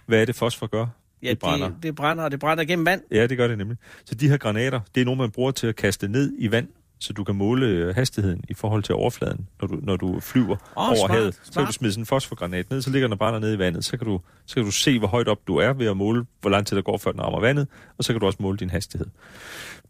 [0.06, 0.86] Hvad er det, fosfor gør?
[1.24, 1.68] Ja, Det brænder.
[1.68, 3.02] Det, det brænder, og det brænder gennem vand.
[3.12, 3.78] Ja, det gør det nemlig.
[4.06, 6.68] Så de her granater, det er nogle, man bruger til at kaste ned i vand,
[7.00, 10.56] så du kan måle øh, hastigheden i forhold til overfladen, når du, når du flyver
[10.78, 11.34] Åh, over smart, havet.
[11.34, 11.68] Så kan smart.
[11.68, 13.86] du smide sådan en fosforgranat ned, så ligger den og brænder ned i vandet.
[13.86, 16.26] Så kan, du, så kan du se, hvor højt op du er ved at måle,
[16.42, 18.58] hvor lang tid der går, før den rammer vandet, og så kan du også måle
[18.58, 19.08] din hastighed.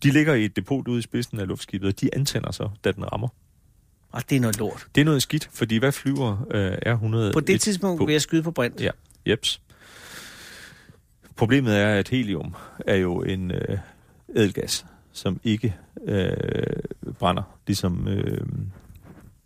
[0.04, 2.92] De ligger i et depot ude i spidsen af luftskibet, og de antænder så, da
[2.92, 3.28] den rammer.
[4.12, 4.88] Og det er noget lort.
[4.96, 7.34] Det er noget skidt, fordi hvad flyver øh, R100?
[7.34, 8.82] På det tidspunkt på- vil jeg skyde på brint.
[8.82, 8.90] Ja,
[9.28, 9.62] jeps.
[11.36, 12.56] Problemet er, at helium
[12.88, 13.78] er jo en øh,
[14.36, 16.34] ædelgas, som ikke øh,
[17.20, 18.42] brænder, ligesom, øh,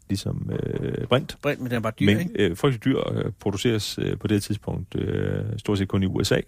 [0.09, 1.37] ligesom øh, brint.
[1.41, 2.31] Brint, men den er bare dyr, Men ikke?
[2.49, 6.41] øh, frygtelig dyr øh, produceres øh, på det tidspunkt øh, stort set kun i USA,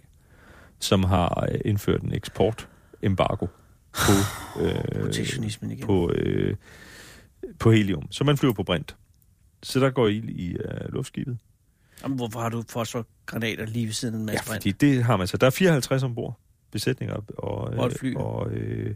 [0.80, 3.46] som har øh, indført en eksportembargo
[3.92, 4.12] på,
[4.60, 5.86] øh, Protektionismen igen.
[5.86, 6.54] på, øh,
[7.58, 8.06] på helium.
[8.12, 8.96] Så man flyver på brint.
[9.62, 11.38] Så der går ild i øh, luftskibet.
[12.02, 14.62] Jamen, hvorfor har du fosforgranater lige ved siden af en Ja, masse brint?
[14.62, 15.36] fordi det har man så.
[15.36, 16.38] Der er 54 ombord
[16.70, 18.14] besætninger og, Og et fly.
[18.14, 18.94] og, øh,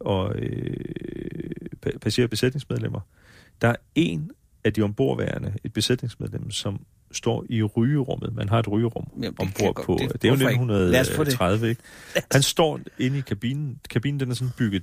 [0.00, 0.76] og øh,
[1.86, 3.00] pa- passagerer besætningsmedlemmer.
[3.60, 4.30] Der er en
[4.64, 6.80] af de ombordværende, et besætningsmedlem, som
[7.12, 8.34] står i rygerummet.
[8.34, 9.96] Man har et rygerum Jamen, det ombord godt- på.
[10.00, 10.64] det- Det, er jo hvorfor ikke?
[10.90, 11.32] Lad os få det.
[11.32, 11.82] 1930, ikke?
[12.32, 13.80] Han står inde i kabinen.
[13.90, 14.82] Kabinen den er sådan bygget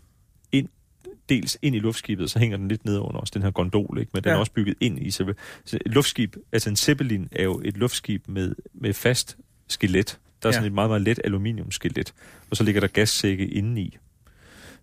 [1.30, 4.10] dels ind i luftskibet, så hænger den lidt ned under os, den her gondol, ikke?
[4.14, 4.36] men den Ja.
[4.36, 5.36] er også bygget ind i selve...
[5.66, 9.38] Så et luftskib, altså en Zeppelin er jo et luftskib med, med fast
[9.68, 10.20] skelet.
[10.44, 10.68] Der er sådan Ja.
[10.68, 12.14] et meget, meget let aluminiumskelet,
[12.50, 13.98] og så ligger der gassække indeni.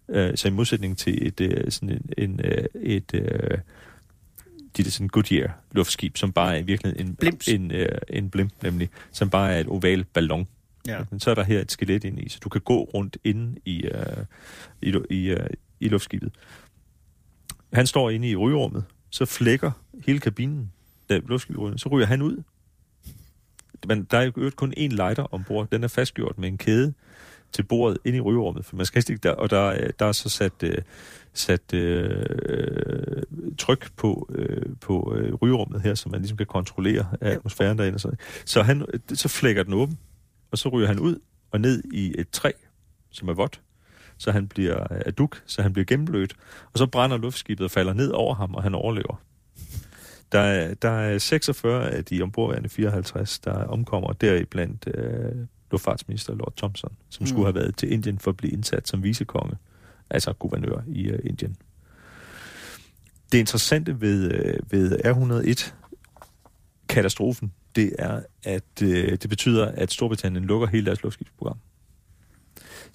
[0.08, 3.20] Uh, så i modsætning til et, uh, sådan en, en, uh, et uh,
[4.76, 7.48] de der sådan Goodyear luftskib, som bare er i virkeligheden en, Blimps.
[7.48, 7.78] en, uh,
[8.08, 10.48] en blimp, nemlig, som bare er et oval ballon.
[10.86, 10.98] Ja.
[11.10, 13.60] Men så er der her et skelet inde i, så du kan gå rundt inde
[13.64, 14.24] i, uh,
[14.82, 15.38] i, i, uh,
[15.84, 16.32] i luftskibet.
[17.72, 19.70] Han står inde i rygerummet, så flækker
[20.06, 20.72] hele kabinen,
[21.08, 22.42] der luftskibet så ryger han ud.
[23.86, 25.70] Men der er jo kun én lighter ombord.
[25.70, 26.94] Den er fastgjort med en kæde
[27.52, 30.28] til bordet inde i rygerummet, for man skal ikke der, og der, der er så
[30.28, 30.78] sat, øh,
[31.32, 33.22] sat øh,
[33.58, 37.98] tryk på, øh, på øh, rygerummet her, så man ligesom kan kontrollere atmosfæren derinde.
[38.04, 38.16] Og.
[38.44, 39.98] Så, han, så flækker den åben,
[40.50, 41.18] og så ryger han ud
[41.50, 42.50] og ned i et træ,
[43.10, 43.60] som er vådt,
[44.18, 46.34] så han bliver aduk, så han bliver gennemblødt,
[46.72, 49.22] og så brænder luftskibet og falder ned over ham, og han overlever.
[50.32, 55.32] Der er, der er 46 af de ombordværende 54, der omkommer deriblandt øh,
[55.70, 57.26] luftfartsminister Lord Thompson, som mm.
[57.26, 59.56] skulle have været til Indien for at blive indsat som vicekonge,
[60.10, 61.56] altså guvernør i øh, Indien.
[63.32, 70.66] Det interessante ved, øh, ved R101-katastrofen, det er, at øh, det betyder, at Storbritannien lukker
[70.66, 71.58] hele deres luftskibsprogram.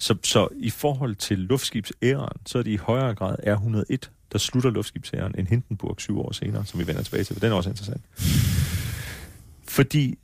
[0.00, 4.70] Så, så i forhold til luftskibsæren, så er det i højere grad R101, der slutter
[4.70, 7.70] luftskibsæren, end Hindenburg syv år senere, som vi vender tilbage til, for den er også
[7.70, 8.02] interessant.
[9.68, 10.18] Fordi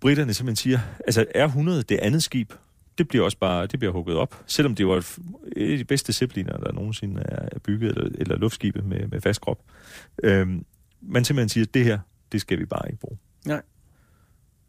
[0.00, 2.52] britterne simpelthen siger, altså R100, det andet skib,
[2.98, 4.42] det bliver også bare, det bliver hugget op.
[4.46, 5.18] Selvom det var et,
[5.56, 9.40] et af de bedste zeppeliner, der nogensinde er bygget, eller, eller luftskibe med, med fast
[9.40, 9.58] krop.
[10.22, 10.64] Øhm,
[11.00, 11.98] man simpelthen siger, det her,
[12.32, 13.18] det skal vi bare ikke bruge.
[13.46, 13.62] Nej.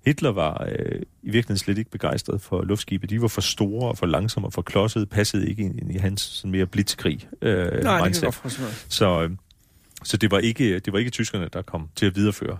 [0.05, 3.07] Hitler var øh, i virkeligheden slet ikke begejstret for luftskibe.
[3.07, 6.21] De var for store og for langsomme og for klodsede, passede ikke ind i hans
[6.21, 8.33] sådan mere blitzkrig øh, Nej, det mindset.
[8.33, 8.63] forstå.
[8.89, 9.29] Så, øh,
[10.03, 12.57] så det, var ikke, det var ikke tyskerne, der kom til at videreføre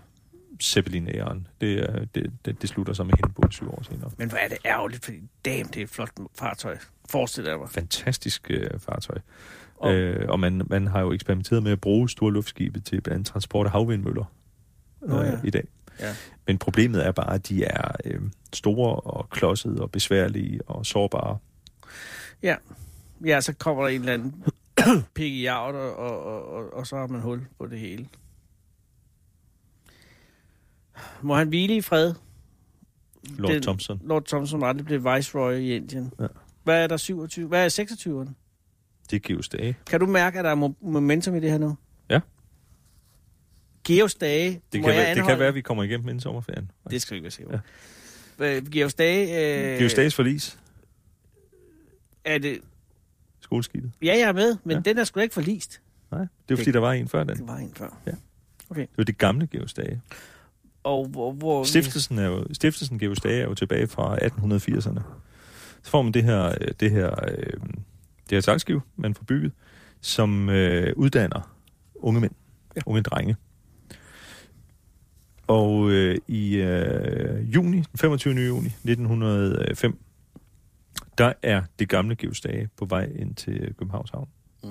[0.63, 1.47] Zeppelin-æren.
[1.61, 4.11] Det, øh, det, det, det slutter sig med Hindenburg syv år senere.
[4.17, 6.77] Men hvor er det ærgerligt, fordi damn, det er et flot fartøj.
[7.09, 7.69] Forestil dig mig.
[7.69, 9.17] Fantastisk øh, fartøj.
[9.77, 13.15] Og, øh, og man, man har jo eksperimenteret med at bruge store luftskibe til blandt
[13.15, 14.25] andet transport af havvindmøller
[15.01, 15.31] Nå, ja.
[15.31, 15.67] øh, i dag.
[15.99, 16.15] Ja.
[16.47, 18.21] Men problemet er bare, at de er øh,
[18.53, 21.37] store og klodsede og besværlige og sårbare.
[22.43, 22.55] Ja.
[23.25, 24.43] ja, så kommer der en eller anden
[25.15, 28.07] pik i og, og, og, og, så har man hul på det hele.
[31.21, 32.13] Må han hvile i fred?
[33.37, 33.99] Lord Den- Thompson.
[34.03, 36.13] Lord Thompson aldrig blev viceroy i Indien.
[36.19, 36.27] Ja.
[36.63, 37.47] Hvad er der 27?
[37.47, 38.31] Hvad er 26'eren?
[39.11, 39.77] Det Geos Dage.
[39.87, 41.77] Kan du mærke, at der er mo- momentum i det her nu?
[42.09, 42.19] Ja.
[43.85, 46.71] Geos Dage, Det kan, være, det kan være, at vi kommer igennem inden sommerferien.
[46.89, 47.61] Det skal vi ikke være sikre.
[48.39, 48.59] Ja.
[48.71, 49.73] Geos Dage...
[49.73, 50.59] Øh, Geos Dages forlis.
[52.25, 52.59] Er det...
[53.41, 53.91] Skoleskibet.
[54.01, 54.75] Ja, jeg er med, men Ja.
[54.77, 54.81] ja.
[54.81, 55.81] den er sgu ikke forlist.
[56.11, 57.37] Nej, det er fordi, der var en før den.
[57.37, 57.89] Det var en før.
[58.75, 60.01] Det var det gamle Geos Dage.
[60.83, 61.31] Og hvor...
[61.31, 65.01] hvor Stiftelsen, er jo, stiftelsen Geos Dage er jo tilbage fra 1880'erne.
[65.83, 67.53] Så får man det her, øh, det her, øh,
[68.29, 69.51] det her sejlskib, man får bygget,
[70.01, 71.55] som øh, uddanner
[71.95, 72.31] unge mænd,
[72.75, 72.81] ja.
[72.85, 73.35] unge drenge.
[75.47, 78.33] Og øh, i øh, juni, den 25.
[78.47, 79.97] juni 1905,
[81.17, 84.27] der er det gamle Geos Dage på vej ind til Københavns Havn
[84.63, 84.69] Mm.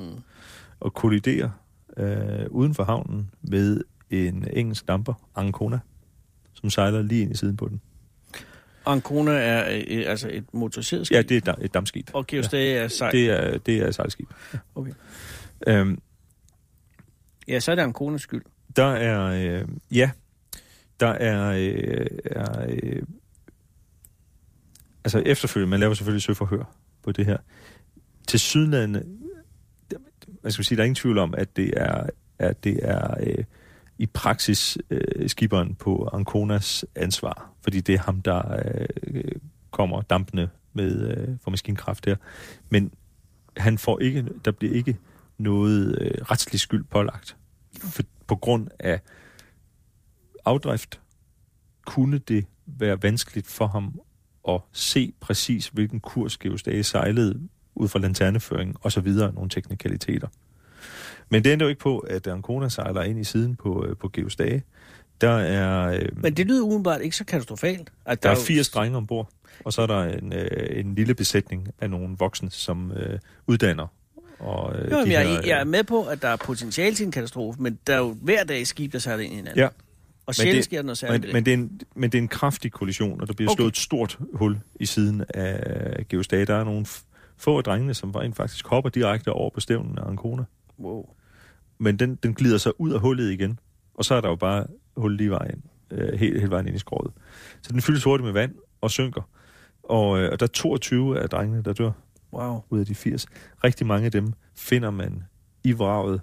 [0.80, 1.50] og kolliderer
[1.96, 5.78] øh, uden for havnen med en engelsk damper, Ancona,
[6.54, 7.80] som sejler lige ind i siden på den.
[8.86, 11.14] Ancona er øh, altså et motoriseret skib.
[11.16, 12.10] Ja, det er et, da- et dammskib.
[12.12, 13.12] Og Geos Dage er sejl.
[13.12, 14.28] Det er, det er et sejlskib.
[14.74, 14.92] Okay.
[15.66, 15.98] Øhm,
[17.48, 18.42] Ja, så er det Anconas skyld.
[18.76, 19.20] der er,
[19.60, 20.10] øh, ja,
[21.00, 23.02] der er, øh, er øh,
[25.04, 27.38] altså efterfølgende, man laver selvfølgelig søforhør på det her.
[28.28, 29.04] Til sydlande,
[30.42, 32.06] man skal sige, der er ingen tvivl om, at det er,
[32.38, 33.44] at det er øh,
[33.98, 38.60] i praksis øh, skiberen på Anconas ansvar, fordi det er ham, der
[39.06, 39.24] øh,
[39.70, 42.16] kommer dampende med øh, for maskinkraft her.
[42.68, 42.92] Men
[43.56, 44.96] han får ikke, der bliver ikke
[45.38, 47.36] noget øh, retslig skyld pålagt.
[47.78, 49.00] For, på grund af
[50.44, 51.00] afdrift
[51.86, 54.00] kunne det være vanskeligt for ham
[54.48, 57.40] at se præcis, hvilken kurs Geos Dage sejlede
[57.74, 60.28] ud fra lanterneføring og så videre, nogle teknikaliteter.
[61.30, 64.08] Men det ændrer jo ikke på, at Ancona sejler ind i siden på, øh, på
[64.12, 64.62] Geos Dage.
[65.20, 67.92] Der er, øh, Men det lyder umiddelbart ikke så katastrofalt.
[68.04, 69.28] At der er jo- 80 drenge ombord,
[69.64, 73.86] og så er der en, øh, en lille besætning af nogle voksne, som øh, uddanner.
[74.38, 76.94] Og, øh, Jo, de jeg, her, er- jeg er med på, at der er potentiale
[76.96, 79.58] til en katastrofe, men der er jo hver dag skib, der sejler ind i hinanden.
[79.60, 79.68] Ja.
[80.26, 82.18] Og Men sjældent det- sker der noget særligt Men, men, det er en, men det
[82.18, 83.56] er en kraftig kollision, og der bliver Okay.
[83.56, 86.44] slået et stort hul i siden af Geos Dage.
[86.44, 86.86] Der er nogle
[87.36, 90.44] få af drengene, som rent faktisk hopper direkte over på stævnen af Ancona.
[90.80, 91.08] Wow.
[91.78, 93.58] Men den, den glider så ud af hullet igen,
[93.94, 96.78] og så er der jo bare hul lige vejen, øh, hele, hele vejen ind i
[96.78, 97.12] skroget.
[97.62, 99.28] Så den fyldes hurtigt med vand og synker.
[99.82, 101.90] Og, øh, og der er 22 af drengene, der dør
[102.32, 102.62] Wow.
[102.70, 103.26] ud af de 80.
[103.64, 105.22] Rigtig mange af dem finder man
[105.64, 106.20] i vraget,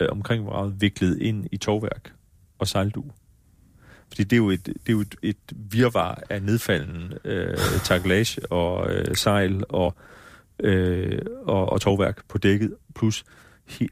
[0.00, 2.12] øh, omkring vraget, viklet ind i tovværk
[2.58, 3.04] og sejldu.
[4.10, 8.52] Fordi det er jo et, det er jo et, et virvar af nedfalden øh, taklage
[8.52, 9.94] og øh, sejl og,
[10.58, 12.74] øh, og, og tovværk på dækket.
[12.94, 13.24] Plus
[13.68, 13.88] he,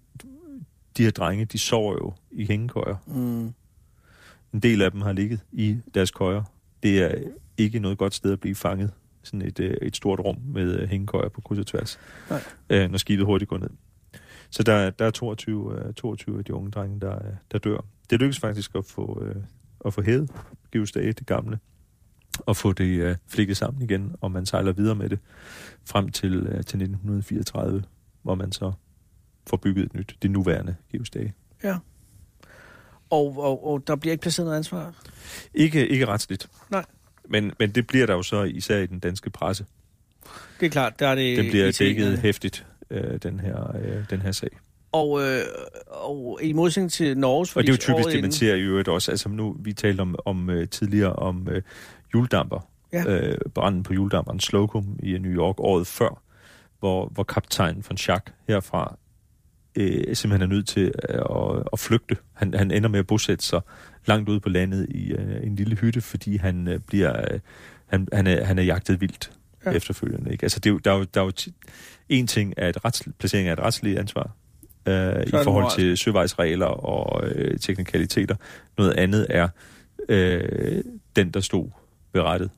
[0.96, 2.96] de her drenge, de sover jo i hængekøjer.
[3.06, 3.54] Mm.
[4.52, 6.42] En del af dem har ligget i deres køjer.
[6.82, 7.14] Det er
[7.58, 8.90] ikke noget godt sted at blive fanget.
[9.22, 11.98] Sådan et, øh, et stort rum med øh, hængekøjer på kryds og tværs.
[12.30, 12.42] Nej.
[12.70, 13.70] Øh, når skibet hurtigt går ned.
[14.50, 17.84] Så der, der er 22, øh, 22 af de unge drenge, der, øh, der dør.
[18.10, 19.36] Det lykkes faktisk at få, øh,
[19.84, 20.30] at få hævet
[20.72, 21.58] Gives det gamle,
[22.38, 25.18] og få det øh, flikket sammen igen, og man sejler videre med det
[25.84, 27.82] frem til, øh, til 1934,
[28.22, 28.72] hvor man så
[29.46, 31.34] får bygget et nyt, det nuværende Gives Dage.
[31.64, 31.76] Ja.
[33.10, 34.94] Og, og, og der bliver ikke placeret noget ansvar?
[35.54, 36.50] Ikke, ikke retsligt.
[36.70, 36.84] Nej.
[37.28, 39.66] Men, men det bliver der jo så især i den danske presse.
[40.60, 41.38] Det er klart, der er det...
[41.38, 44.50] Den bliver dækket hæftigt, øh, den, her, øh, den her sag.
[44.92, 45.40] Og, øh,
[45.86, 47.56] og i modsætning til Norges...
[47.56, 49.10] Og det er jo typisk det, man ser i øvrigt også.
[49.10, 51.62] Altså nu, vi talte om, om øh, tidligere om øh,
[52.14, 52.68] juledamper.
[52.92, 53.04] Ja.
[53.04, 56.22] Øh, branden på juledamperen Slocum i New York året før,
[56.78, 58.96] hvor, hvor kaptajnen von Schack herfra
[59.76, 62.16] øh, simpelthen er nødt til at, at, at flygte.
[62.32, 63.60] Han, han ender med at bosætte sig
[64.06, 67.40] langt ude på landet i øh, en lille hytte, fordi han øh, bliver øh,
[67.86, 69.30] han, han, er, han er jagtet vildt
[69.66, 69.70] Ja.
[69.70, 70.32] efterfølgende.
[70.32, 70.44] Ikke?
[70.44, 71.32] Altså det, er jo- der er jo, der er jo
[72.08, 74.30] en ting er et rets, placering af et retsligt ansvar
[74.88, 78.36] øh, i forhold til søvejsregler og øh, teknikaliteter.
[78.78, 79.48] Noget andet er
[80.08, 80.82] øh,
[81.16, 81.70] den, der stod
[82.12, 82.50] berettet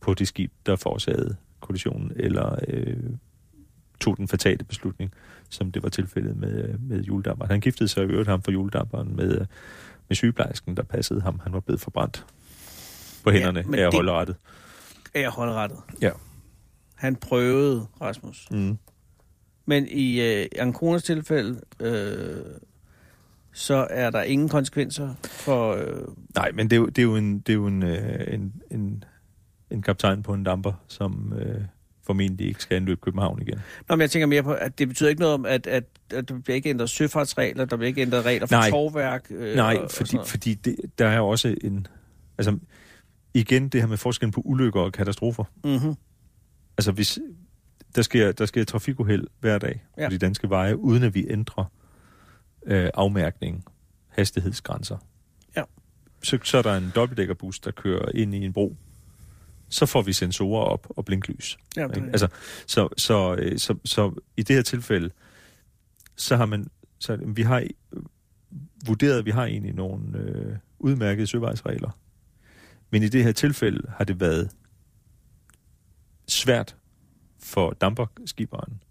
[0.00, 2.96] på det skib, der forårsagede kollisionen, eller øh,
[4.00, 5.12] tog den fatale beslutning,
[5.50, 7.50] som det var tilfældet med, med juledamperen.
[7.50, 9.46] Han giftede sig i øvrigt ham for juledamperen med,
[10.08, 11.40] med sygeplejersken, der passede ham.
[11.42, 12.26] Han var blevet forbrændt
[13.24, 14.36] på hænderne ja, af at holde rettet.
[15.14, 15.78] Er jeg holdrettet?
[16.02, 16.10] Ja.
[16.94, 18.48] Han prøvede, Rasmus.
[18.50, 18.78] Mm.
[19.68, 22.36] Men i øh, Anconas tilfælde, øh,
[23.52, 25.74] så er der ingen konsekvenser for...
[25.74, 28.34] Øh, Nej, men det er jo, det er jo, en, det er jo en, øh,
[28.34, 29.04] en, en,
[29.70, 31.60] en kaptajn på en damper, som øh,
[32.06, 33.58] formentlig ikke skal anløbe København igen.
[33.88, 36.28] Nå, men jeg tænker mere på, at det betyder ikke noget om, at, at, at
[36.28, 38.70] der bliver ikke ændret søfartsregler, der bliver ikke ændret regler for Nej.
[38.70, 39.26] torværk.
[39.30, 41.86] Øh, Nej, og, fordi, og fordi det, der er jo også en...
[42.38, 42.58] Altså,
[43.34, 45.44] igen det her med forskellen på ulykker og katastrofer.
[45.64, 45.94] mm-hmm.
[46.78, 47.18] Altså, hvis
[47.96, 50.02] der sker, der sker trafikuheld hver dag ja.
[50.02, 50.08] Ja.
[50.08, 51.64] på de danske veje, uden at vi ændrer
[52.66, 53.64] øh, afmærkning,
[54.08, 54.96] hastighedsgrænser.
[55.56, 55.62] Ja.
[56.22, 58.76] Så, så er der en dobbeltdækkerbus, der kører ind i en bro.
[59.68, 61.58] Så får vi sensorer op og blinklys.
[61.76, 62.08] Ja, det, Ikke?
[62.08, 62.28] Altså,
[62.66, 65.10] så, så, øh, så, så i det her tilfælde,
[66.16, 66.66] så har man,
[66.98, 67.66] så vi har
[68.86, 71.98] vurderet, at vi har egentlig nogle øh, udmærkede søvejsregler.
[72.90, 74.50] Men i det her tilfælde har det været
[76.28, 76.76] svært
[77.48, 78.82] for damperskiberen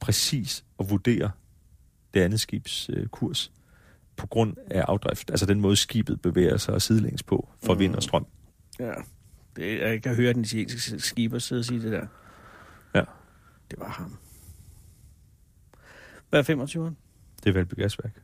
[0.00, 1.30] præcis at vurdere
[2.14, 3.52] det andet skibs øh, kurs
[4.16, 5.30] på grund af afdrift.
[5.30, 7.80] Altså den måde, skibet bevæger sig sidelæns på for mm.
[7.80, 8.26] vind og strøm.
[8.78, 8.92] ja.
[9.56, 12.06] Det, jeg kan høre den italienske skiber sidde og sige det der.
[12.94, 13.04] Ja.
[13.70, 14.18] Det var ham.
[16.30, 16.94] Hvad er 25'eren?
[17.42, 18.22] Det er Valby Gasværk.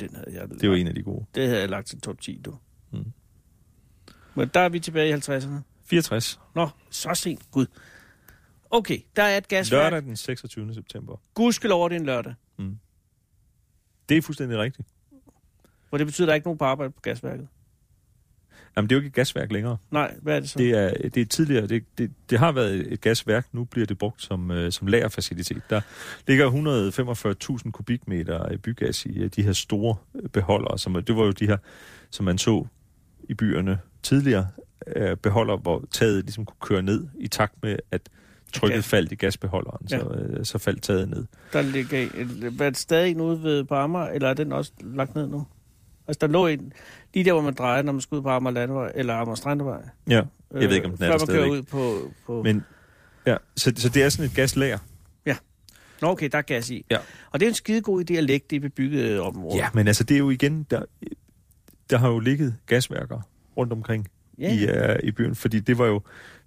[0.00, 1.26] Den havde jeg Det jo en af de gode.
[1.34, 2.58] Det havde jeg lagt til top 10, du.
[2.92, 3.12] Mm.
[4.34, 5.69] Men der er vi tilbage i 50'erne.
[5.90, 6.40] 64.
[6.54, 7.50] Nå, så sent.
[7.50, 7.66] Gud.
[8.70, 9.92] Okay, der er et gasværk.
[9.92, 10.74] Lørdag den 26.
[10.74, 11.16] september.
[11.34, 12.34] Gudskelov, det er en lørdag.
[14.08, 14.88] Det er fuldstændig rigtigt.
[15.88, 17.48] Hvor det betyder, at der er ikke nogen på arbejde på gasværket.
[18.76, 19.76] Jamen, det er jo ikke et gasværk længere.
[19.90, 20.58] Nej, hvad er det så?
[20.58, 23.98] Det er, det er tidligere, det, det, det har været et gasværk, nu bliver det
[23.98, 25.62] brugt som, øh, som lagerfacilitet.
[25.70, 25.80] Der
[26.26, 26.50] ligger
[27.64, 31.46] 145.000 kubikmeter bygas i øh, de her store øh, beholdere, som, det var jo de
[31.46, 31.56] her,
[32.10, 32.66] som man så
[33.28, 34.48] i byerne tidligere,
[34.96, 38.00] øh, beholder, hvor taget ligesom kunne køre ned i takt med, at
[38.52, 38.86] trykket Gas.
[38.86, 39.98] faldt i gasbeholderen, ja.
[39.98, 41.26] så, øh, så faldt taget ned.
[41.52, 41.98] Der ligger
[42.64, 45.46] er det stadig en ude ved på Amager, eller er den også lagt ned nu?
[46.08, 46.72] Altså, der lå en,
[47.14, 49.82] lige der, hvor man drejer, når man skal ud på Amager Landevej, eller Amager Strandevej.
[50.08, 50.22] Ja,
[50.54, 51.50] jeg ved ikke, om den er der stadigvæk.
[51.50, 52.12] ud på...
[52.26, 52.42] på...
[52.42, 52.64] Men,
[53.26, 54.78] ja, så, så det er sådan et gaslager.
[56.00, 56.86] Nå, okay, der er gas i.
[56.90, 56.98] Ja.
[57.30, 59.56] Og det er en skidegod idé at lægge det i bebyggede områder.
[59.56, 60.82] Ja, men altså det er jo igen, der,
[61.90, 63.20] der har jo ligget gasværker
[63.56, 64.54] rundt omkring ja.
[64.54, 66.02] i, uh, i byen, fordi det var jo,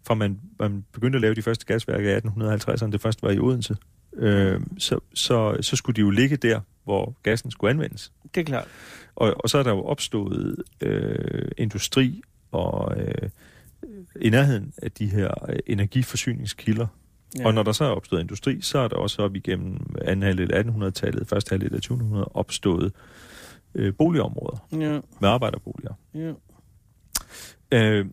[0.08, 3.40] fra man, man begyndte at lave de første gasværker i 1850'erne, det første var i
[3.40, 3.76] Odense,
[4.16, 8.12] øh, så, så, så skulle de jo ligge der, hvor gassen skulle anvendes.
[8.36, 8.68] Det er klart.
[9.16, 13.30] Og, og så er der jo opstået øh, industri og øh,
[14.22, 16.88] i nærheden af de her øh, energiforsyningskilder.
[17.40, 17.46] Ja.
[17.46, 20.54] Og når der så er opstået industri, så er der også op igennem anden halvdel
[20.54, 22.92] af 1800-tallet, første halvdel af 2000 opstået øh,
[23.98, 25.94] boligområder Ja, med arbejderboliger.
[26.14, 26.34] ja.
[27.72, 28.06] Øh,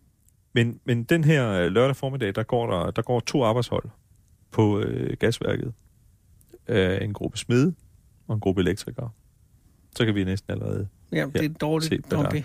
[0.53, 3.89] men, men den her øh, lørdag formiddag, der går der, der går to arbejdshold
[4.51, 5.73] på øh, gasværket.
[6.67, 7.73] Øh, en gruppe smede
[8.27, 9.09] og en gruppe elektrikere.
[9.95, 12.07] Så kan vi næsten allerede ja det er se, dårligt.
[12.07, 12.43] hvad der- Okay.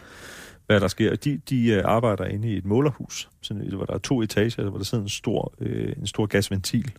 [0.66, 1.16] hvad der sker.
[1.16, 4.68] De, de øh, arbejder inde i et målerhus, sådan, et, hvor der er to etager,
[4.68, 6.92] hvor der sidder en stor, øh, en stor gasventil.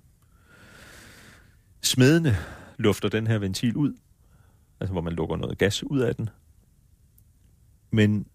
[1.84, 2.36] Smedene
[2.77, 3.93] lufter den her ventil ud,
[4.80, 6.30] altså hvor man lukker noget gas ud af den.
[7.92, 8.28] Men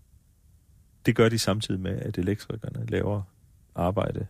[1.06, 3.22] det gør de samtidig med, at elektrikerne laver
[3.74, 4.26] arbejde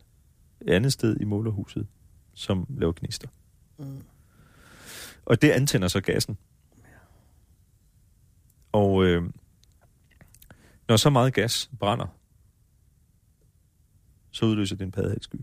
[0.60, 1.86] et andet sted i målerhuset,
[2.34, 3.28] som laver gnister.
[3.78, 4.02] Mm.
[5.24, 6.38] Og det antænder så gassen.
[8.72, 9.22] Og øh,
[10.88, 12.06] når så meget gas brænder,
[14.30, 15.36] så udløser det en paddehattesky.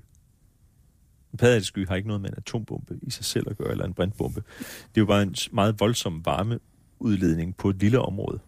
[1.32, 3.94] En paddehattesky har ikke noget med en atombombe i sig selv at gøre, eller en
[3.94, 4.44] brandbombe.
[4.60, 4.65] Det
[4.96, 8.39] er jo bare en meget voldsom varmeudledning på et lille område,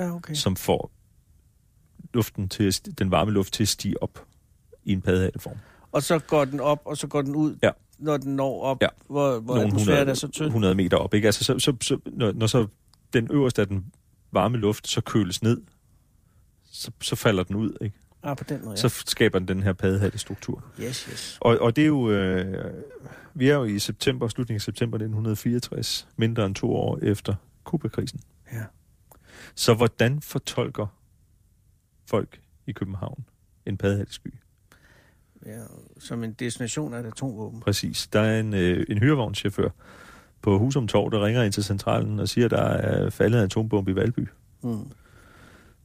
[0.00, 0.34] Ja, okay.
[0.34, 0.90] som får
[2.14, 4.26] luften til at, den varme luft til at stige op
[4.84, 5.56] i en paddehatteform.
[5.92, 7.70] Og så går den op, og så går den ud, Ja.
[7.98, 8.88] når den når op, Ja.
[9.06, 10.46] hvor, hvor Nogle atmosfæren er så tynd.
[10.46, 11.14] 100 meter op.
[11.14, 11.26] Ikke?
[11.28, 12.66] Altså, så, så, så, når, når så
[13.12, 13.84] den øverste af den
[14.32, 15.60] varme luft så køles ned,
[16.64, 17.76] så, så falder den ud.
[17.80, 17.96] Ikke?
[18.22, 18.76] Ah, på den måde, ja.
[18.88, 20.64] Så skaber den den her paddehattestruktur.
[20.80, 21.38] Yes, yes.
[21.40, 22.10] Og, og det er jo...
[22.10, 22.74] Øh,
[23.34, 28.20] vi er jo i september, slutningen af september 1964, mindre end to år efter Kuba-krisen.
[28.52, 28.62] Ja.
[29.54, 30.86] Så hvordan fortolker
[32.06, 33.24] folk i København
[33.66, 34.34] en paddehattesky?
[35.46, 35.62] ja.
[35.98, 37.60] Som en destination af et atomvåben.
[37.60, 38.06] Præcis.
[38.06, 39.68] Der er en, øh, en hyrevognschauffør
[40.42, 43.44] på Husum Torv, der ringer ind til centralen og siger, at der er faldet en
[43.44, 44.28] atombombe i Valby.
[44.62, 44.90] Mm.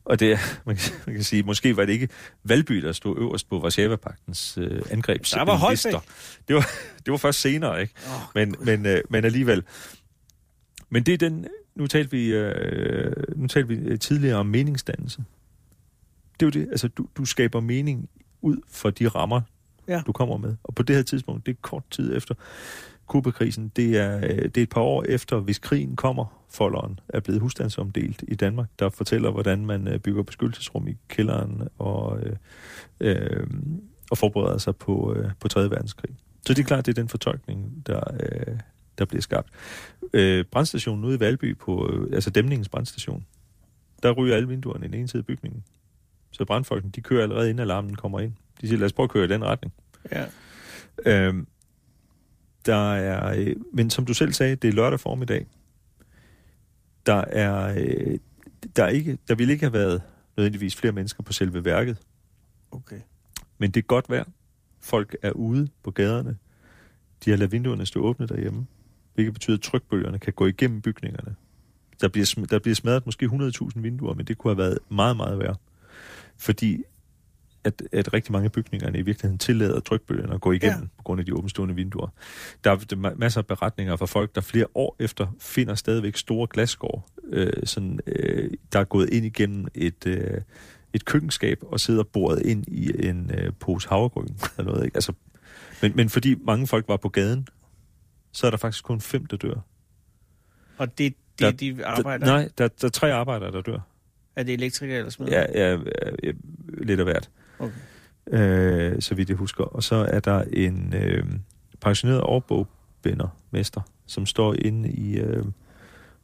[0.06, 2.10] Og det er, man kan, man kan sige, måske var det ikke
[2.44, 5.32] Valby, der stod øverst på Varsava-pagtens øh, angrebs.
[5.32, 6.02] Der var Holbæk.
[6.48, 6.70] Det var,
[7.06, 7.94] det var først senere, ikke?
[8.08, 9.64] Oh, Men, men, øh, men alligevel.
[10.90, 11.48] Men det er den...
[11.76, 15.24] Nu talte vi, øh, nu talte vi øh, tidligere om meningsdannelse.
[16.40, 16.72] Det er jo det.
[16.72, 18.10] Altså, du, du skaber mening
[18.42, 19.42] ud for de rammer,
[19.88, 20.02] Ja.
[20.08, 20.56] du kommer med.
[20.64, 22.36] Og på det her tidspunkt, det er kort tid efter
[23.12, 27.20] Kubakrisen, det er, øh, det er et par år efter, hvis krigen kommer, folderen er
[27.20, 32.36] blevet husstandsomdelt i Danmark, der fortæller, hvordan man øh, bygger beskyttelsesrum i kælderen og, øh,
[33.00, 33.48] øh,
[34.12, 35.70] og forbereder sig på, øh, på 3.
[35.70, 36.16] verdenskrig.
[36.46, 38.56] Så det er klart, det er den fortolkning, der, øh,
[38.98, 39.50] der bliver skabt.
[40.14, 43.26] Øh, brandstationen ude i Valby, på, øh, altså dæmningens brandstation,
[44.04, 45.64] der ryger alle vinduerne i den ene side af bygningen.
[46.32, 48.34] Så brandfolkene, de kører allerede inden alarmen kommer ind.
[48.62, 49.74] De siger, lad os prøve at køre i den retning.
[50.12, 50.26] Ja.
[51.06, 51.48] Øhm,
[52.66, 55.48] der er, øh, men som du selv sagde, det er lørdag formiddag.
[57.06, 58.20] Der er, øh,
[58.76, 60.02] der er ikke, der ville ikke have været
[60.38, 61.98] nødvendigvis flere mennesker på selve værket,
[62.72, 63.00] Okay.
[63.58, 64.24] men det er godt vejr.
[64.82, 66.38] Folk er ude på gaderne.
[67.26, 68.68] De har ladet vinduerne stå åbne derhjemme,
[69.14, 71.36] hvilket betyder, at trykbølgerne kan gå igennem bygningerne.
[72.02, 75.40] Der bliver, der bliver smadret måske 100.000 vinduer, men det kunne have været meget, meget
[75.40, 75.56] værre.
[76.38, 76.84] Fordi
[77.64, 80.88] at, at rigtig mange af bygningerne i virkeligheden tillader trykbølgerne at gå igennem Ja.
[80.98, 82.08] på grund af de åbenstående vinduer.
[82.64, 86.48] Der er er masser af beretninger fra folk, der flere år efter finder stadigvæk store
[86.52, 90.42] glasskår, øh, sådan, øh, der er gået ind igennem et, øh,
[90.94, 94.86] et køkkenskab og sidder boret ind i en øh, pose havregryn eller noget.
[94.86, 94.98] Ikke?
[94.98, 95.14] Altså,
[95.82, 97.48] men, men fordi mange folk var på gaden,
[98.32, 99.56] så er der faktisk kun fem, der dør.
[100.78, 102.26] Og det, Der- det de arbejder?
[102.26, 103.80] Der, nej, der, der er tre arbejdere, der dør.
[104.36, 105.28] Er det elektriker eller smed?
[105.28, 105.78] Ja, ja, ja,
[106.24, 106.32] ja
[106.78, 107.30] lidt af hvert.
[107.62, 108.94] Okay.
[108.94, 109.64] øh, så vidt jeg husker.
[109.64, 111.26] Og så er der en øh,
[111.82, 115.46] pensioneret overbogbindermester, som står inde i, øh,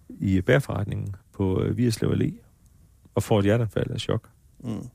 [0.10, 2.34] i bærforretningen på øh, Vierslev Allé
[3.16, 4.30] og får et hjerteanfald af chok.
[4.60, 4.88] Mm.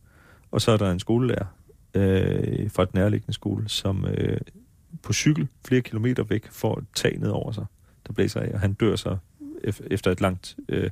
[0.50, 1.46] Og så er der en skolelærer
[1.94, 4.40] øh, fra den nærliggende skole, som øh,
[5.02, 7.66] på cykel flere kilometer væk får et tag ned over sig,
[8.06, 9.16] der blæser af, og han dør så
[9.66, 10.90] ef- efter et langt øh,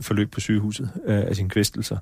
[0.00, 1.98] forløb på sygehuset øh, af sine kvæstelser.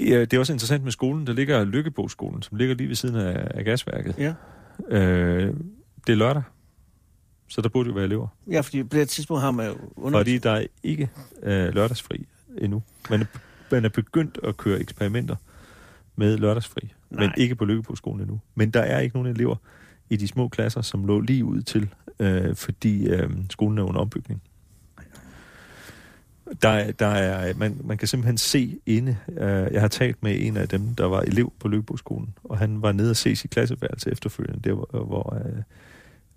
[0.00, 1.26] Ja, det er også interessant med skolen.
[1.26, 4.14] Der ligger Lykkebogsskolen, som ligger lige ved siden af, af gasværket.
[4.18, 4.34] Ja.
[4.88, 5.54] Øh,
[6.06, 6.42] det er lørdag,
[7.48, 8.28] så der burde jo være elever.
[8.50, 10.18] ja, fordi på det tidspunkt har man jo under...
[10.18, 11.10] Fordi der er ikke
[11.42, 12.26] øh, lørdagsfri
[12.58, 12.82] endnu.
[13.10, 13.24] Man er,
[13.70, 15.36] man er begyndt at køre eksperimenter
[16.16, 17.20] med lørdagsfri, Nej.
[17.24, 18.40] men ikke på Lykkebogsskolen endnu.
[18.54, 19.56] Men der er ikke nogen elever
[20.10, 21.88] i de små klasser, som lå lige ud til,
[22.18, 24.42] øh, fordi øh, skolen er under ombygning.
[26.62, 29.16] Der, er- der er, man, man kan simpelthen se inde.
[29.28, 32.82] Øh, jeg har talt med en af dem, der var elev på Lykkebogsskolen, og han
[32.82, 35.04] var nede og se sit klasseværelse efterfølgende, der hvor...
[35.06, 35.62] hvor øh,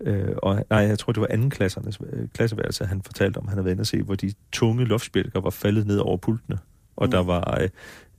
[0.06, 3.48] Øh, og nej, jeg tror, det var anden klassernes øh, klasseværelse, han fortalte om.
[3.48, 6.58] Han havde været inde og se, hvor de tunge luftspjælker var faldet ned over pultene.
[6.96, 7.12] Og Mm.
[7.12, 7.70] der var øh,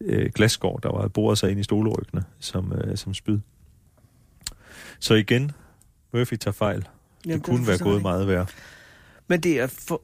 [0.01, 3.39] øh, glasskår, der var boret sig ind i stoleryggene som, øh, som spyd.
[4.99, 5.51] Så igen,
[6.13, 6.89] Murphy tager fejl.
[7.27, 8.47] Jamen, det kunne være gået meget værre.
[9.29, 10.03] Men det er for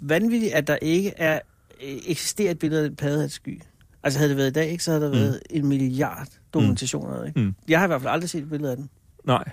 [0.00, 1.40] vanvittigt, at der ikke er
[1.84, 3.60] øh, eksisterer et billede af en paddehatsky.
[4.02, 5.14] Altså havde det været i dag, ikke, så havde der Mm.
[5.16, 7.24] været en milliard dokumentationer.
[7.24, 7.40] Ikke?
[7.40, 7.54] Mm.
[7.68, 8.90] Jeg har i hvert fald aldrig set et billede af den.
[9.24, 9.44] Nej.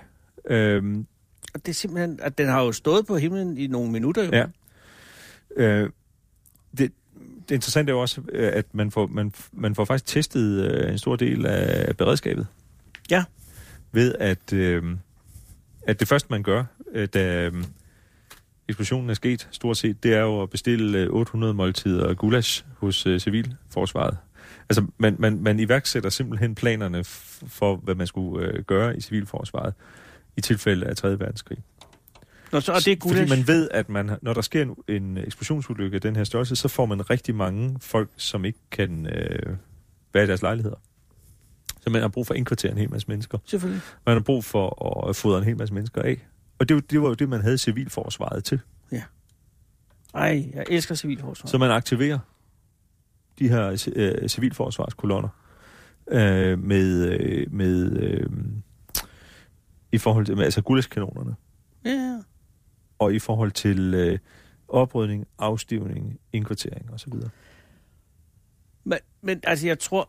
[0.46, 1.06] Øhm,
[1.54, 4.24] Og det er simpelthen, at den har jo stået på himlen i nogle minutter.
[4.24, 4.30] Jo.
[4.32, 4.46] Ja.
[5.56, 5.90] Øh,
[6.78, 6.92] det,
[7.48, 10.92] det interessante er jo også, øh, at man får, man, man får faktisk testet øh,
[10.92, 12.46] en stor del af beredskabet.
[13.10, 13.24] Ja.
[13.92, 14.82] Ved at, øh,
[15.82, 17.50] at det første, man gør, øh, da
[18.68, 23.06] eksplosionen er sket, stort set, det er jo at bestille øh, 800 måltider gulasch hos
[23.06, 24.16] øh, Civilforsvaret.
[24.68, 27.04] Altså, man, man, man iværksætter simpelthen planerne
[27.46, 29.74] for, hvad man skulle øh, gøre i Civilforsvaret
[30.36, 31.18] i tilfælde af 3.
[31.20, 31.58] verdenskrig.
[32.52, 33.36] Nå, så, og det er Fordi gulasch.
[33.36, 36.68] man ved, at man, når der sker en, en eksplosionsulykke af den her størrelse, så
[36.68, 39.56] får man rigtig mange folk, som ikke kan øh,
[40.14, 40.76] være i deres lejligheder.
[41.80, 43.38] Så man har brug for at indkvartere en hel masse mennesker.
[43.44, 43.82] Selvfølgelig.
[44.06, 46.26] Man har brug for at fodre en hel masse mennesker af.
[46.62, 48.60] Og det, var- det var jo det, man havde civilforsvaret til.
[50.14, 51.48] Ej, jeg elsker civilforsvar.
[51.48, 52.18] Så man aktiverer
[53.38, 55.28] de her øh, civilforsvarskolonner
[56.08, 58.26] øh, med, øh, med øh,
[59.92, 61.36] i forhold til, med, altså gulaschkanonerne.
[61.84, 62.18] Ja, ja.
[62.98, 64.18] og i forhold til øh,
[64.68, 67.12] oprydning, afstivning, indkvartering osv.
[68.84, 70.08] Men, men altså, jeg tror...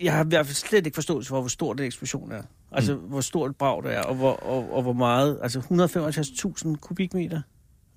[0.00, 2.42] Jeg har i hvert fald slet ikke forståelse for, hvor stor den eksplosion er.
[2.76, 3.00] Altså, mm.
[3.00, 5.38] hvor stort brag det er, og hvor, og, og hvor meget...
[5.42, 5.58] Altså,
[6.70, 7.40] 175.000 kubikmeter.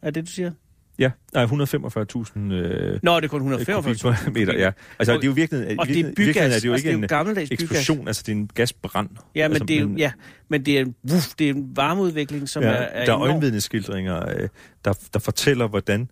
[0.02, 0.52] Er det, du siger?
[1.00, 4.72] Ja, nej, 145.000 øh, Nå, det er kun 145.000 kubikmeter, ja.
[5.00, 6.38] Altså, det er jo virkelig, Og det er bygas.
[6.38, 7.52] er det jo altså, ikke det er en jo bygas.
[7.52, 9.10] eksplosion, altså det er en gasbrand.
[9.36, 10.12] Ja, men, altså, det er, jo- ja,
[10.50, 13.16] men det er, en- wuff, det er en varmeudvikling, som ja, er, er der er
[13.18, 13.22] enorm.
[13.30, 14.50] øjenvidneskildringer, øh,
[14.86, 16.12] der, der fortæller, hvordan,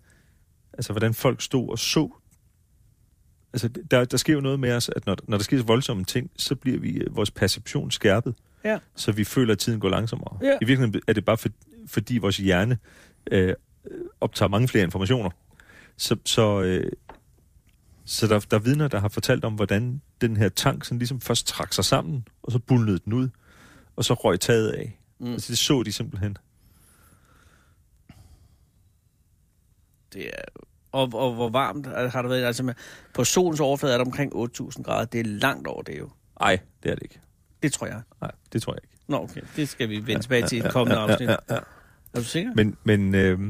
[0.72, 2.10] altså, hvordan folk stod og så.
[3.52, 6.04] Altså, der, der sker jo noget med os, at når, når der sker så voldsomme
[6.04, 8.34] ting, så bliver vi øh, vores perception skærpet,
[8.64, 8.78] Ja.
[8.96, 10.38] så vi føler, at tiden går langsommere.
[10.42, 10.52] Ja.
[10.60, 11.48] I virkeligheden er det bare for,
[11.86, 12.78] fordi vores hjerne
[13.30, 13.54] øh,
[14.20, 15.30] optager mange flere informationer.
[15.96, 16.92] Så, så, øh,
[18.04, 21.20] Så der, der er vidner, der har fortalt om, hvordan den her tank sådan ligesom
[21.20, 23.28] først trak sig sammen, og så bulnede den ud,
[23.96, 24.98] og så røg taget af.
[25.18, 25.32] Mm.
[25.32, 26.36] Altså det så de simpelthen.
[30.12, 30.42] Det er...
[30.92, 32.44] Og, og hvor varmt har det været?
[32.44, 32.74] Altså
[33.14, 35.04] på solens overflade er der omkring 8.000 grader.
[35.04, 36.10] Det er langt over det jo.
[36.40, 37.20] Nej, det er det ikke.
[37.62, 38.02] Det tror jeg.
[38.20, 38.94] Nej, det tror jeg ikke.
[39.08, 39.40] Nå, okay.
[39.56, 41.28] Det skal vi vende ja, tilbage til i et kommende afsnit.
[41.28, 41.60] Ja, ja, ja.
[42.14, 42.52] Er du sikker?
[42.54, 43.40] Men, men, øh,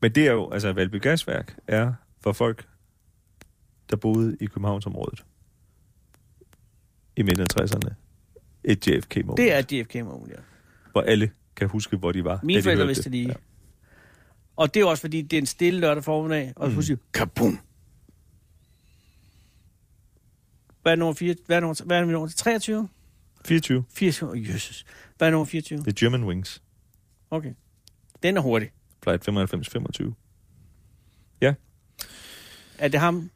[0.00, 2.66] men det er jo, altså Valby Gasværk er for folk,
[3.90, 5.24] der boede i Københavnsområdet
[7.16, 7.94] i midten af 60'erne,
[8.64, 9.36] et JFK-moment.
[9.36, 10.36] Det er et JFK-moment, ja.
[10.92, 12.40] Hvor alle kan huske, hvor de var.
[12.42, 13.28] Mine forældre vidste det lige.
[13.28, 13.34] Ja.
[14.56, 16.82] Og det er også, fordi det er en stille lørdag formiddag, og mm.
[16.82, 17.58] siger, kabum!
[20.82, 21.34] Hvad er nummer 4?
[21.46, 22.88] Hvad er nummer, hvad er nummer 23?
[23.44, 23.84] 24.
[23.90, 24.84] 24, oh, Jesus.
[25.18, 25.78] Hvad er nummer 24?
[25.78, 26.62] Det er German Wings.
[27.30, 27.52] Okay.
[28.22, 28.70] Den er hurtig.
[29.02, 30.12] Flight 95-25.
[31.40, 31.54] Ja.
[32.78, 33.30] Er det ham?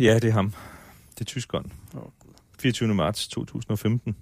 [0.00, 0.54] Ja, det er ham.
[1.14, 1.72] Det er tyskeren.
[1.94, 2.02] Oh,
[2.58, 2.94] 24.
[2.94, 4.16] marts 2015.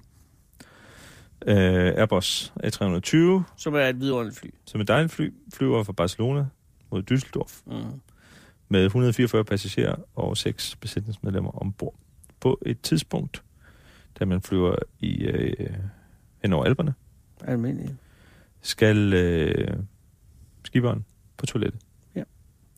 [1.47, 3.43] Uh, Airbus A320.
[3.57, 4.49] Som er et vidunderligt fly.
[4.65, 5.33] Som er et dejligt fly.
[5.55, 6.47] Flyver fra Barcelona
[6.91, 7.63] mod Düsseldorf.
[7.67, 8.01] Mm.
[8.69, 11.95] Med 144 passagerer og 6 besætningsmedlemmer ombord.
[12.41, 13.43] På et tidspunkt,
[14.19, 15.75] da man flyver i uh,
[16.43, 16.95] hen over Alperne.
[17.41, 17.97] Almindelig.
[18.61, 19.85] Skal uh,
[20.65, 21.05] skiberen
[21.37, 21.81] på toilettet.
[22.15, 22.23] Ja.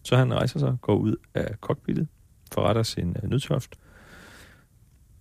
[0.03, 2.09] Så han rejser sig, går ud af cockpittet,
[2.53, 3.79] forretter sin uh, nødtørft,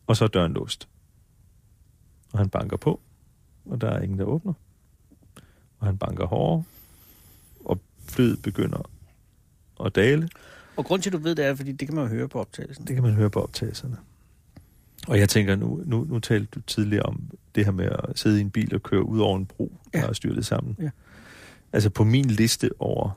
[0.08, 0.88] og så er døren låst.
[2.34, 3.02] Og han banker på,
[3.66, 4.54] og der er ingen, der åbner.
[5.80, 6.64] Og han banker hårdere,
[7.66, 8.90] og flyet begynder
[9.86, 10.30] at dale.
[10.78, 12.40] Og grund til, at du ved det, er, fordi det kan man jo høre på
[12.40, 12.88] optagelsen.
[12.88, 13.98] Det kan man høre på optagelserne.
[15.08, 18.38] Og jeg tænker, nu, nu, nu talte du tidligere om det her med at sidde
[18.38, 20.02] i en bil og køre ud over en bro, ja.
[20.02, 20.76] der er styrtet sammen.
[20.80, 20.90] Ja.
[21.74, 23.12] Altså på min liste over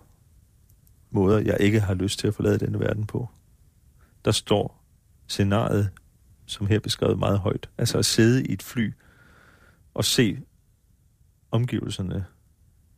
[1.10, 3.28] måder, jeg ikke har lyst til at forlade denne verden på,
[4.24, 4.84] der står
[5.26, 5.90] scenariet,
[6.46, 7.68] som her beskrevet meget højt.
[7.78, 8.92] Altså at sidde i et fly
[9.94, 10.38] og se
[11.50, 12.24] omgivelserne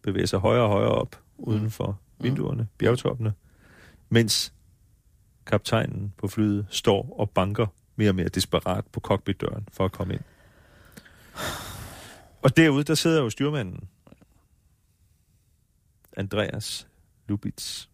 [0.02, 1.86] bevæge sig højere og højere op uden for
[2.18, 2.24] mm.
[2.24, 3.32] vinduerne, bjergtoppene,
[4.08, 4.52] mens
[5.46, 7.66] kaptajnen på flyet står og banker
[8.00, 10.22] mere og mere desperat på cockpitdøren for at komme ind.
[12.42, 13.88] Og derude, der sidder jo styrmanden,
[16.16, 16.88] Andreas
[17.28, 17.86] Lubitz,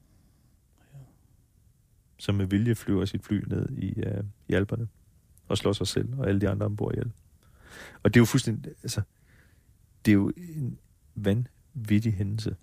[2.18, 4.88] som med vilje flyver sit fly ned i, uh, i Alperne
[5.48, 7.12] og slår sig selv og alle de andre ombord ihjel.
[8.02, 9.02] Og det er jo fuldstændig, altså,
[10.04, 10.78] det er jo en
[11.14, 12.57] vanvittig hændelse.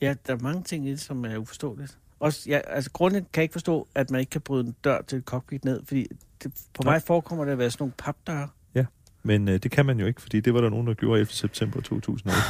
[0.00, 1.98] Ja, der er mange ting i det, som er uforståeligt.
[2.20, 5.02] Også, ja, altså, grunden kan jeg ikke forstå, at man ikke kan bryde en dør
[5.02, 6.06] til et cockpit ned, fordi
[6.42, 8.48] det, på mig forekommer det at være sådan nogle papdøre.
[8.74, 8.84] Ja,
[9.22, 11.34] men øh, det kan man jo ikke, fordi det var der nogen, der gjorde efter
[11.34, 12.40] september 2008.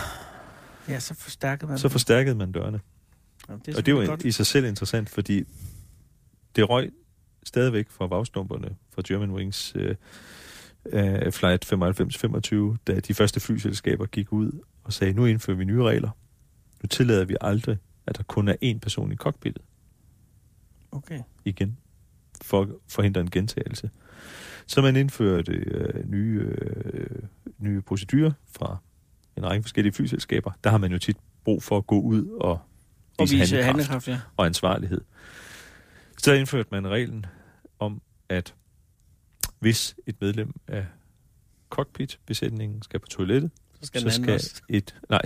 [0.88, 2.80] Ja, så forstærkede man Så forstærkede man dørene.
[3.48, 4.24] Ja, det og det var godt.
[4.24, 5.44] i sig selv interessant, fordi
[6.56, 6.92] det røg
[7.44, 9.94] stadigvæk fra vagstumperne fra German Wings øh,
[10.86, 14.52] øh, Flight 95-25, da de første flyselskaber gik ud
[14.84, 16.10] og sagde, nu indfører vi nye regler.
[16.82, 17.78] Nu tillader vi aldrig,
[18.08, 19.62] at der kun er én person i cockpittet.
[20.92, 21.20] Okay.
[21.44, 21.78] Igen.
[22.42, 23.90] For at forhindre en gentagelse.
[24.66, 27.22] Så man indførte øh, nye, øh,
[27.58, 28.76] nye procedurer fra
[29.36, 30.52] en række forskellige flyselskaber.
[30.64, 32.60] Der har man jo tit brug for at gå ud og
[33.20, 34.20] vise, og vise handlekraft, ja.
[34.36, 35.00] og ansvarlighed.
[36.18, 37.26] Så indførte man reglen
[37.78, 38.54] om, at
[39.58, 40.86] hvis et medlem af
[41.70, 43.50] cockpit-besætningen skal på toilettet,
[43.80, 45.22] så skal, så skal et nej,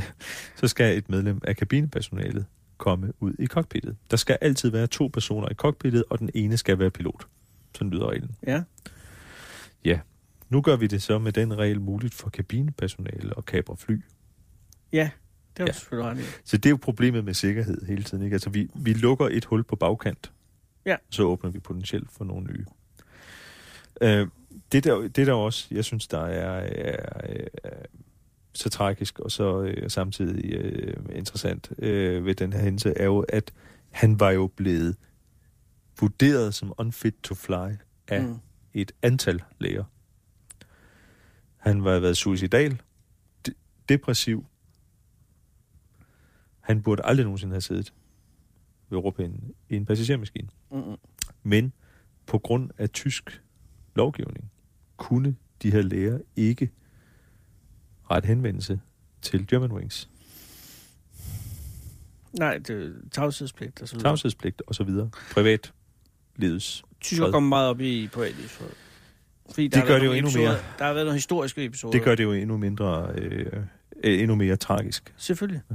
[0.57, 2.47] så skal et medlem af kabinepersonalet
[2.83, 3.97] komme ud i cockpittet.
[4.11, 7.27] Der skal altid være to personer i cockpittet, og den ene skal være pilot.
[7.75, 8.37] Sådan lyder reglen.
[8.47, 8.63] Ja.
[9.85, 10.01] Ja.
[10.49, 14.01] Nu gør vi det så med den regel muligt for kabinepersonale og kabre fly.
[14.93, 15.11] Ja,
[15.57, 15.73] det er ja.
[15.73, 18.25] selvfølgelig ret Så det er jo problemet med sikkerhed hele tiden.
[18.25, 18.35] Ikke?
[18.35, 20.33] Altså, vi, vi lukker et hul på bagkant,
[20.87, 20.97] ja.
[21.11, 22.65] så åbner vi potentielt for nogle nye.
[24.01, 24.29] Øh,
[24.73, 27.87] det, der, det der også, jeg synes, der er, er, er
[28.53, 33.25] så tragisk og så øh, samtidig øh, interessant øh, ved den her hændelse, er jo,
[33.29, 33.53] at
[33.91, 34.97] han var jo blevet
[36.01, 37.77] vurderet som unfit to fly
[38.09, 38.39] af mm.
[38.75, 39.85] et antal læger.
[41.57, 42.81] Han var været suicidal,
[43.47, 43.55] de-
[43.89, 44.47] depressiv.
[46.61, 47.93] Han burde aldrig nogensinde have siddet
[48.91, 50.49] ved råpinden i en passagermaskine.
[50.73, 50.97] Mm-hmm.
[51.43, 51.73] Men
[52.27, 53.43] på grund af tysk
[53.95, 54.51] lovgivning
[54.97, 56.71] kunne de her læger ikke
[58.17, 58.81] ret henvendelse
[59.23, 60.09] til Germanwings.
[62.33, 64.09] Nej, det er tavshedspligt og så videre.
[64.09, 65.11] Tavshedspligt og så videre.
[65.33, 65.73] Privat
[66.37, 68.63] livets Tysker kommer meget op i privatlivs
[69.51, 70.59] Fordi det gør det jo endnu episoder, mere.
[70.79, 71.93] Der har været nogle historiske episoder.
[71.93, 73.63] Det gør det jo endnu mindre, øh,
[74.05, 75.15] endnu mere tragisk.
[75.17, 75.63] Selvfølgelig.
[75.71, 75.75] Ja.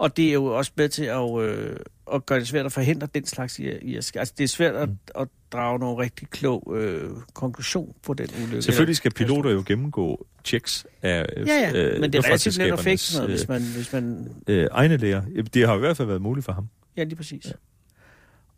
[0.00, 1.76] Og det er jo også med til at, øh,
[2.14, 4.12] at gøre det svært at forhindre den slags i, at.
[4.16, 4.96] Altså, det er svært at, Mm.
[5.18, 8.62] at drage nogle rigtig klog øh, konklusion på den ulykke.
[8.62, 12.72] Selvfølgelig skal piloter jo gennemgå checks af Ja, ja, øh, men det er relativt let
[12.72, 14.34] at sådan noget, hvis man, hvis man...
[14.46, 15.22] øh, egne læger.
[15.54, 16.68] Det har i hvert fald været muligt for ham.
[16.96, 17.44] Ja, lige præcis.
[17.44, 17.50] Ja.
[17.50, 17.54] Ja.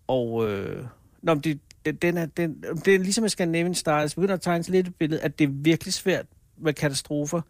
[0.07, 0.85] Og øh,
[1.23, 4.35] nå, men det, den, den er, den, det er ligesom med Scandinavian Star, altså begynder
[4.35, 6.27] at tegne lidt et billede, at det er virkelig svært
[6.59, 7.41] med katastrofer,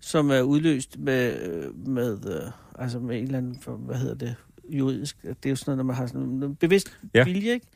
[0.00, 4.14] som er udløst med, øh, med, øh, altså med en eller anden, for, hvad hedder
[4.14, 4.34] det,
[4.70, 7.18] juridisk, det er jo sådan noget, når man har sådan noget bevidst Ja.
[7.18, 7.24] ja.
[7.24, 7.66] vilje, ikke?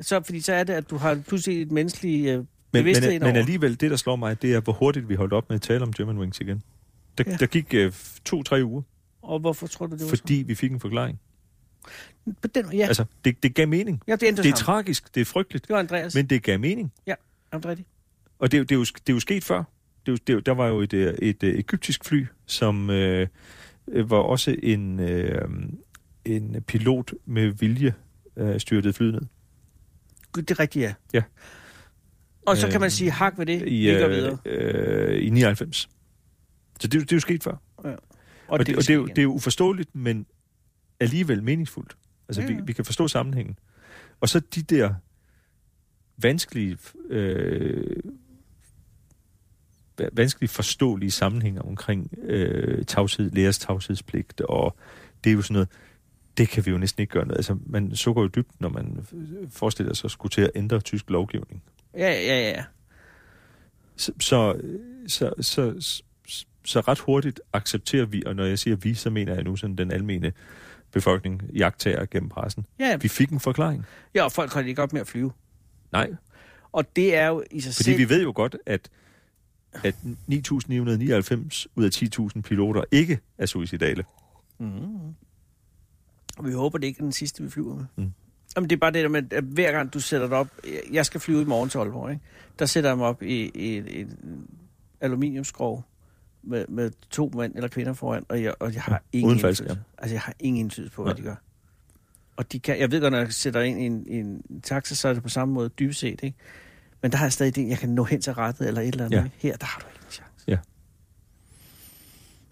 [0.00, 3.22] Så, fordi så er det, at du har pludselig et menneskeligt øh, Men, bevidsthed men,
[3.22, 5.62] men alligevel, det der slår mig, det er, hvor hurtigt vi holdt op med at
[5.62, 6.62] tale om German Wings igen.
[7.18, 7.30] Der, ja.
[7.30, 7.36] Ja.
[7.36, 7.92] der gik øh,
[8.24, 8.82] to-tre uger,
[9.22, 11.20] Og hvorfor tror du, det var fordi vi fik en forklaring.
[12.26, 12.32] så?
[12.42, 14.02] På den, ja, Altså, det, det gav mening.
[14.08, 16.14] ja, det Det er tragisk, det er frygteligt, Det var Andreas.
[16.14, 16.26] Men...
[16.26, 16.92] det gav mening.
[17.06, 17.14] Er
[17.52, 17.88] rigtigt.
[18.38, 19.64] Og det, det, er jo, det er jo sket før.
[20.06, 23.28] Det det er der var jo et, øh, et, et egyptisk fly, som øh,
[23.88, 25.48] øh, var også en, øh,
[26.24, 27.94] en pilot med vilje
[28.36, 29.22] øh, styrtet flyet ned.
[30.32, 30.94] Gud, det er rigtigt, ja.
[31.12, 31.22] Ja.
[32.46, 34.38] Og så kan man sige, hak ved det, I, øh, videre.
[34.44, 35.88] øh, I 99.
[36.80, 37.56] Så det, er det er jo sket før.
[37.76, 37.96] Og,
[38.48, 40.26] Og, det, vil og det, er jo, det er jo uforståeligt, men
[41.00, 41.96] alligevel meningsfuldt.
[42.28, 42.60] Altså, Ja, vi, ja.
[42.64, 43.58] vi kan forstå sammenhængen.
[44.20, 44.94] Og så de der
[46.18, 46.78] vanskelige,
[47.08, 47.96] øh,
[50.12, 54.76] vanskeligt forståelige sammenhænge omkring øh, tavshed, lærers tavshedspligt, og
[55.24, 55.68] det er jo sådan noget,
[56.38, 57.38] det kan vi jo næsten ikke gøre noget.
[57.38, 59.06] Altså, man sukker jo dybt, når man
[59.50, 61.62] forestiller sig at skulle til at ændre tysk lovgivning.
[61.94, 62.64] Ja, ja, ja.
[63.96, 64.60] Så, så,
[65.06, 65.74] så, så,
[66.64, 69.76] så, ret hurtigt accepterer vi, og når jeg siger vi, så mener jeg nu sådan
[69.76, 70.32] den almene
[70.92, 72.66] befolkning, jagttager gennem pressen.
[72.78, 73.86] Ja, Vi fik en forklaring.
[74.14, 75.32] ja, og folk holder ikke op med at flyve.
[75.92, 76.10] Nej,
[76.72, 77.98] Og det er jo i sig fordi selv...
[77.98, 78.88] vi ved jo godt, at,
[79.84, 81.90] at 9.999 ud af
[82.36, 84.04] 10.000 piloter ikke er suicidale.
[84.58, 84.68] Mm.
[86.38, 87.84] Og vi håber, det ikke er den sidste, vi flyver med.
[87.96, 88.12] Mm.
[88.56, 90.48] Jamen, det er bare det der med, at hver gang du sætter dig op...
[90.92, 92.22] Jeg skal flyve i morgen til Aalborg, ikke?
[92.58, 94.46] Der sætter jeg mig op i, i, i en
[95.00, 95.84] aluminiumskrog
[96.42, 99.76] med, med to mænd eller kvinder foran, og jeg, og jeg har ingen uden faldskærm.
[99.98, 101.16] Altså, jeg har ingen indflydelse på, hvad Nej.
[101.16, 101.34] de gør.
[102.36, 104.94] Og de kan, jeg ved godt, når jeg sætter ind i en, i en taxa,
[104.94, 106.36] så er det på samme måde dybest set, ikke?
[107.02, 109.04] Men der har jeg stadig det, jeg kan nå hen til rettet eller et eller
[109.04, 109.16] andet.
[109.18, 109.24] Ja.
[109.38, 110.44] Her, der har du ikke en chance.
[110.48, 110.58] Ja.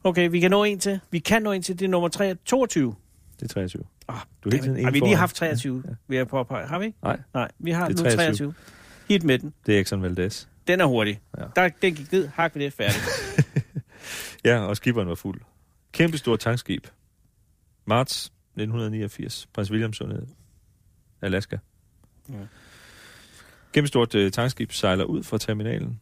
[0.04, 1.00] Okay, vi kan nå en til.
[1.10, 1.78] Vi kan nå en til.
[1.78, 2.94] Det er nummer 3, 22.
[3.40, 3.82] Det er 23.
[4.08, 5.16] Ah, Du er tiden har en vi lige foran.
[5.18, 5.90] haft 23, Ja.
[5.90, 5.94] ja.
[6.08, 6.66] vil jeg påpege.
[6.66, 6.94] Har vi?
[7.02, 8.16] Nej, Nej, vi har nu er 23.
[8.16, 8.54] 23.
[9.08, 9.54] Hit med den.
[9.66, 10.46] det er Exxon Valdez.
[10.66, 11.20] Den er hurtig.
[11.38, 11.44] Ja.
[11.56, 12.28] Der, den gik ned.
[12.28, 12.72] Hak ved det.
[12.72, 12.96] Færdig.
[14.44, 15.40] Ja, og skiberen var fuld.
[15.92, 16.86] Kæmpe stort tankskib.
[17.86, 19.48] Marts 1989.
[19.54, 20.28] Prins William Sundet.
[21.22, 21.56] Alaska.
[22.28, 22.34] Ja.
[23.74, 26.00] Kæmpe stort uh, tankskib sejler ud fra terminalen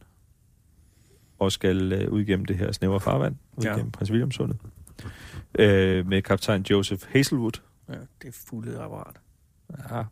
[1.39, 3.73] og skal uh, ud igennem det her snævre farvand, ud Ja.
[3.73, 4.57] igennem Prins William Sundet.
[5.59, 7.61] Uh, med kaptajn Joseph Hazelwood.
[7.89, 9.15] ja, det er fuldet apparat.
[9.91, 10.03] Ja,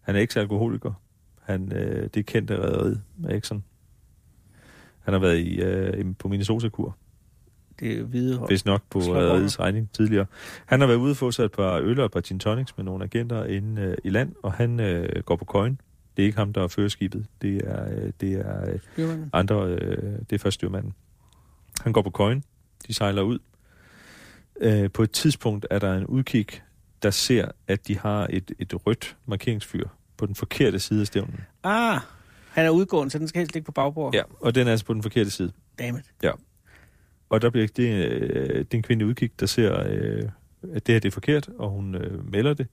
[0.00, 0.92] han er ikke alkoholiker.
[1.42, 3.64] Han, uh, det er kendte rederiet med Exxon.
[5.00, 5.62] Han har været i,
[6.00, 6.96] uh, på Minnesota-kur.
[7.80, 8.50] Det er hvide hold.
[8.50, 10.26] Hvis nok på rederiets regning tidligere.
[10.66, 12.76] Han har været ude og få sig et par øl og et par gin tonics
[12.76, 15.80] med nogle agenter inde øh, i land, og han øh, går på coin.
[16.16, 17.26] Det er ikke ham, der fører skibet.
[17.42, 19.30] Det er, øh, det er øh, Styrmanden.
[19.32, 20.94] andre, øh, det er først styrmanden.
[21.80, 22.44] Han går på coin.
[22.86, 23.38] De sejler ud.
[24.60, 26.46] Øh, på et tidspunkt er der en udkig,
[27.02, 31.40] der ser, at de har et, et rødt markeringsfyr på den forkerte side af stævnen.
[31.62, 32.00] Ah,
[32.50, 34.14] han er udgående, så den skal helst ligge på bagbord.
[34.14, 35.52] Ja, og den er altså på den forkerte side.
[35.78, 36.04] Dammit.
[37.28, 40.22] Og der bliver det, øh, det er en kvinde udkig, der ser, øh,
[40.74, 42.66] at det her det er forkert, og hun øh, melder det.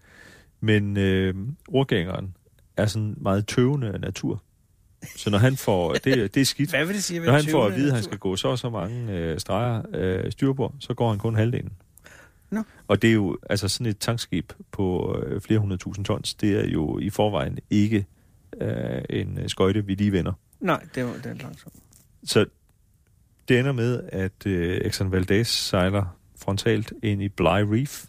[0.59, 1.35] Men øh,
[1.67, 2.35] ordgængeren
[2.77, 4.43] er sådan meget tøvende af natur.
[5.15, 6.69] Så når han får, det, det er skidt.
[6.69, 7.19] Hvad vil det sige?
[7.19, 9.81] Når han får at vide, at han skal gå så og så mange øh, streger
[9.93, 11.71] øh, styrbord, så går han kun halvdelen.
[12.49, 12.63] Nå.
[12.87, 16.59] Og det er jo, altså sådan et tankskib på øh, flere hundrede tusind tons, det
[16.59, 18.05] er jo i forvejen ikke
[18.61, 20.33] øh, en øh, skøjte, vi lige vender.
[20.59, 21.75] Nej, det var den langsomt.
[22.23, 22.45] Så
[23.47, 28.05] det ender med, at øh, Exxon Valdez sejler frontalt ind i Bly Reef,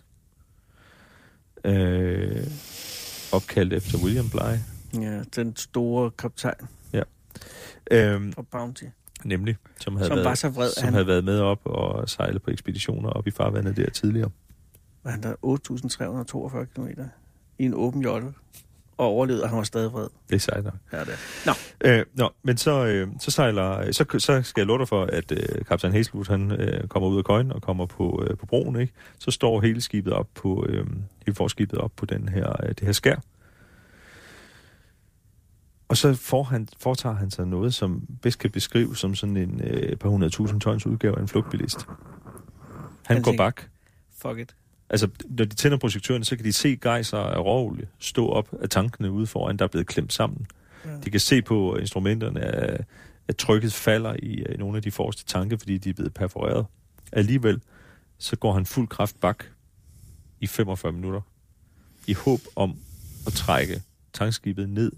[1.65, 2.47] øh,
[3.33, 4.59] opkaldt efter William Bly,
[5.03, 6.69] Ja, den store kaptajn.
[7.91, 8.85] Øh, fra Bounty,
[9.25, 12.09] nemlig, som havde, som været, var så vred, som han, havde været med op og
[12.09, 14.31] sejlet på ekspeditioner op i farvandet der tidligere.
[15.05, 15.35] var han der?
[15.47, 16.87] 8.342 km
[17.59, 18.35] i en åben jolle
[19.03, 20.09] og overlevede, og han var stadig vred.
[20.29, 20.75] Det er sejt nok.
[20.93, 21.15] Ja, det.
[21.47, 21.53] Nå,
[21.85, 25.33] Øh, nå, men så, øh, så sejler, så, så skal jeg love dig for, at
[25.33, 28.81] øh, kaptajn Hazelwood, han øh, kommer ud af køjen og kommer på, øh, på broen,
[28.81, 28.93] ikke?
[29.19, 30.87] Så står hele skibet op på, øh,
[31.27, 33.17] hele forskibet op på den her, øh, det her skær.
[35.89, 39.61] Og så får han, foretager han sig noget, som bedst kan beskrives som sådan en
[39.65, 41.87] øh, par hundrede tusind tons udgave af en flugtbilist.
[41.87, 41.97] Han
[43.03, 43.63] Han går tænker- bak,
[44.23, 44.55] fuck it.
[44.93, 48.69] Altså, når de tænder projektørerne, så kan de se gejser af råolie stå op af
[48.69, 50.47] tankene ude foran, der er blevet klemt sammen.
[50.85, 50.91] Ja.
[51.05, 52.85] De kan se på instrumenterne, at,
[53.29, 56.67] at trykket falder i, i nogle af de forreste tanke, fordi de er blevet perforeret.
[57.13, 57.61] Alligevel,
[58.19, 59.45] så går han fuld kraft bak
[60.41, 61.21] i 45 minutter,
[62.07, 62.77] i håb om
[63.27, 63.83] at trække
[64.13, 64.93] tankskibet ned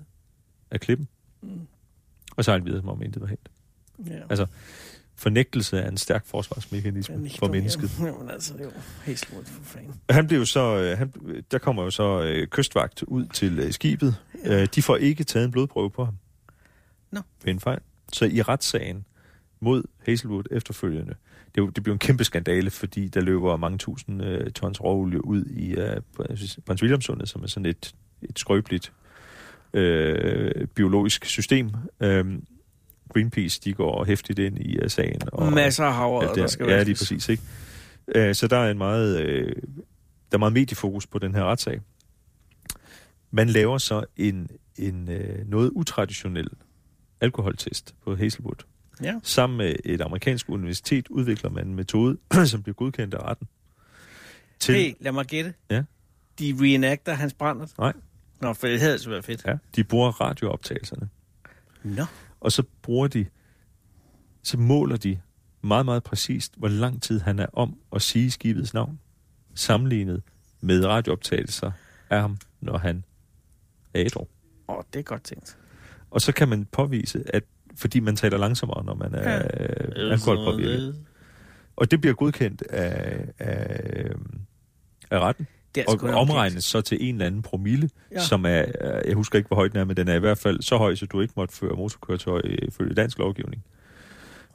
[0.70, 1.08] af klippen,
[1.42, 1.66] mm.
[2.36, 3.48] og sejle videre, som om intet var hent.
[4.06, 4.20] Ja.
[4.30, 4.46] Altså,
[5.16, 7.90] fornægtelse af en stærk forsvarsmekanisme ja, for mennesket.
[8.00, 8.70] Jamen altså, det jo
[9.04, 9.94] helt slået for fanden.
[10.10, 11.12] Han blev så, øh, han,
[11.50, 14.16] der kommer jo så øh, kystvagt ud til øh, skibet.
[14.44, 14.62] Ja.
[14.62, 16.14] Øh, de får ikke taget en blodprøve på ham.
[17.10, 17.20] Nå.
[17.44, 17.78] Ved en fejl.
[18.12, 19.04] Så i retssagen
[19.60, 21.14] mod Hazelwood efterfølgende,
[21.54, 25.44] det, det blev en kæmpe skandale, fordi der løber mange tusind øh, tons råolie ud
[25.44, 26.00] i øh,
[26.66, 28.92] Prins Williamsundet, som er sådan et, et skrøbeligt
[29.74, 31.70] øh, biologisk system.
[32.00, 32.38] Øh,
[33.12, 35.20] Greenpeace, de går hæftigt ind i uh, sagen.
[35.32, 37.42] Og, Masser af havre, der, der skal Ja, lige præcis, ikke?
[38.28, 39.52] Uh, så der er en meget, uh,
[40.30, 41.80] der er meget mediefokus på den her retssag.
[43.30, 46.48] Man laver så en, en uh, noget utraditionel
[47.20, 48.64] alkoholtest på Hazelwood.
[49.02, 49.14] Ja.
[49.22, 52.16] Sammen med et amerikansk universitet udvikler man en metode,
[52.52, 53.48] som bliver godkendt af retten.
[54.58, 54.74] Til...
[54.74, 55.54] Hey, lad mig gætte.
[55.70, 55.82] Ja.
[56.38, 57.66] De reenacter hans brænder?
[57.78, 57.92] Nej.
[58.40, 59.44] Nå, for det havde altså været fedt.
[59.46, 61.08] Ja, de bruger radiooptagelserne.
[61.82, 62.04] Nå.
[62.40, 63.26] Og så bruger de,
[64.42, 65.20] så måler de
[65.62, 69.00] meget, meget præcist, hvor lang tid han er om at sige skibets navn,
[69.54, 70.22] sammenlignet
[70.60, 71.72] med radiooptagelser
[72.10, 73.04] af ham, når han
[73.94, 74.20] er ædru.
[74.68, 75.58] Åh, oh, det er godt tænkt.
[76.10, 77.44] Og så kan man påvise, at
[77.76, 80.12] fordi man taler langsommere, når man er ja.
[80.12, 81.04] alkoholpåvirket.
[81.76, 84.10] Og det bliver godkendt af, af,
[85.10, 85.46] af retten.
[85.74, 88.20] Det og omregnes så til en eller anden promille, ja.
[88.20, 88.64] som er,
[89.04, 90.94] jeg husker ikke, hvor højt den er, men den er i hvert fald så høj,
[90.94, 93.64] så du ikke måtte føre motorkøretøj følge dansk lovgivning.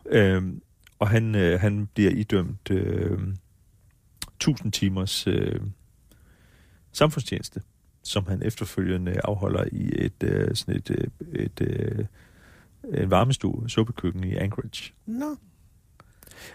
[0.06, 0.62] Øhm,
[1.00, 3.20] og han, øh, han bliver idømt øh,
[4.36, 5.60] 1000 timers øh,
[6.92, 7.62] samfundstjeneste,
[8.04, 12.06] som han efterfølgende afholder i et øh, sådan et, øh, et, et øh,
[12.94, 14.94] en varmestue, suppekøkken i Anchorage.
[15.06, 15.26] Nå.
[15.26, 15.36] No.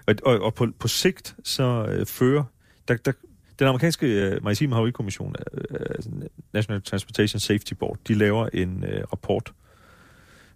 [0.07, 2.45] Og, og, og på, på sigt så øh, fører,
[2.89, 3.13] der, der,
[3.59, 5.35] den amerikanske uh, maritime havarikommission,
[5.71, 9.53] uh, National Transportation Safety Board, de laver en uh, rapport,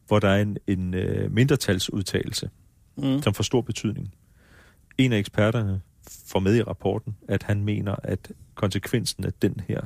[0.06, 2.50] hvor der er en, en uh, mindretalsudtalelse,
[2.96, 3.22] mm.
[3.22, 4.14] som får stor betydning.
[4.98, 5.80] En af eksperterne
[6.26, 9.80] får med i rapporten, at han mener, at konsekvensen af den her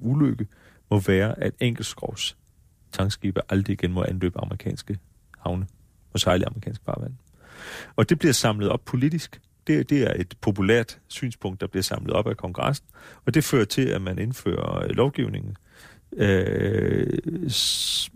[0.00, 0.46] ulykke
[0.90, 2.36] må være, at enkeltskovs
[2.92, 4.98] tankskibe aldrig igen må anløbe amerikanske
[5.38, 5.66] havne
[6.12, 7.14] og sejle amerikansk farvand.
[7.96, 12.12] Og det bliver samlet op politisk det, det er et populært synspunkt, der bliver samlet
[12.12, 12.86] op af kongressen,
[13.24, 15.56] og det fører til, at man indfører øh, lovgivningen,
[16.16, 17.18] øh,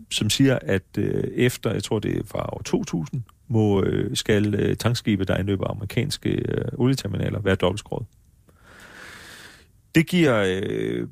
[0.09, 4.55] som siger, at øh, efter, jeg tror det er fra år 2000, må, øh, skal
[4.55, 8.05] øh, tankskibe, der indløber amerikanske øh, olieterminaler, være dobbeltskråret.
[9.95, 11.07] Det giver øh,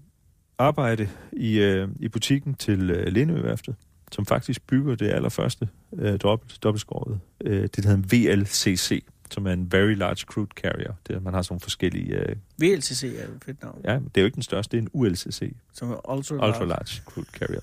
[0.58, 3.76] arbejde i, øh, i butikken til øh, Lindøværftet,
[4.12, 7.20] som faktisk bygger det allerførste øh, dobbelt, dobbeltskåret.
[7.42, 10.94] Øh, det hedder VLCC, som er en Very Large Crude Carrier.
[11.08, 12.20] Det, man har sådan nogle forskellige...
[12.20, 12.36] Uh...
[12.58, 13.82] VLCC er jo et fedt navn.
[13.84, 15.54] Ja, det er jo ikke den største, det er en ULCC.
[15.74, 16.48] Som er Ultra Large.
[16.48, 17.62] Ultra Large Crude Carrier.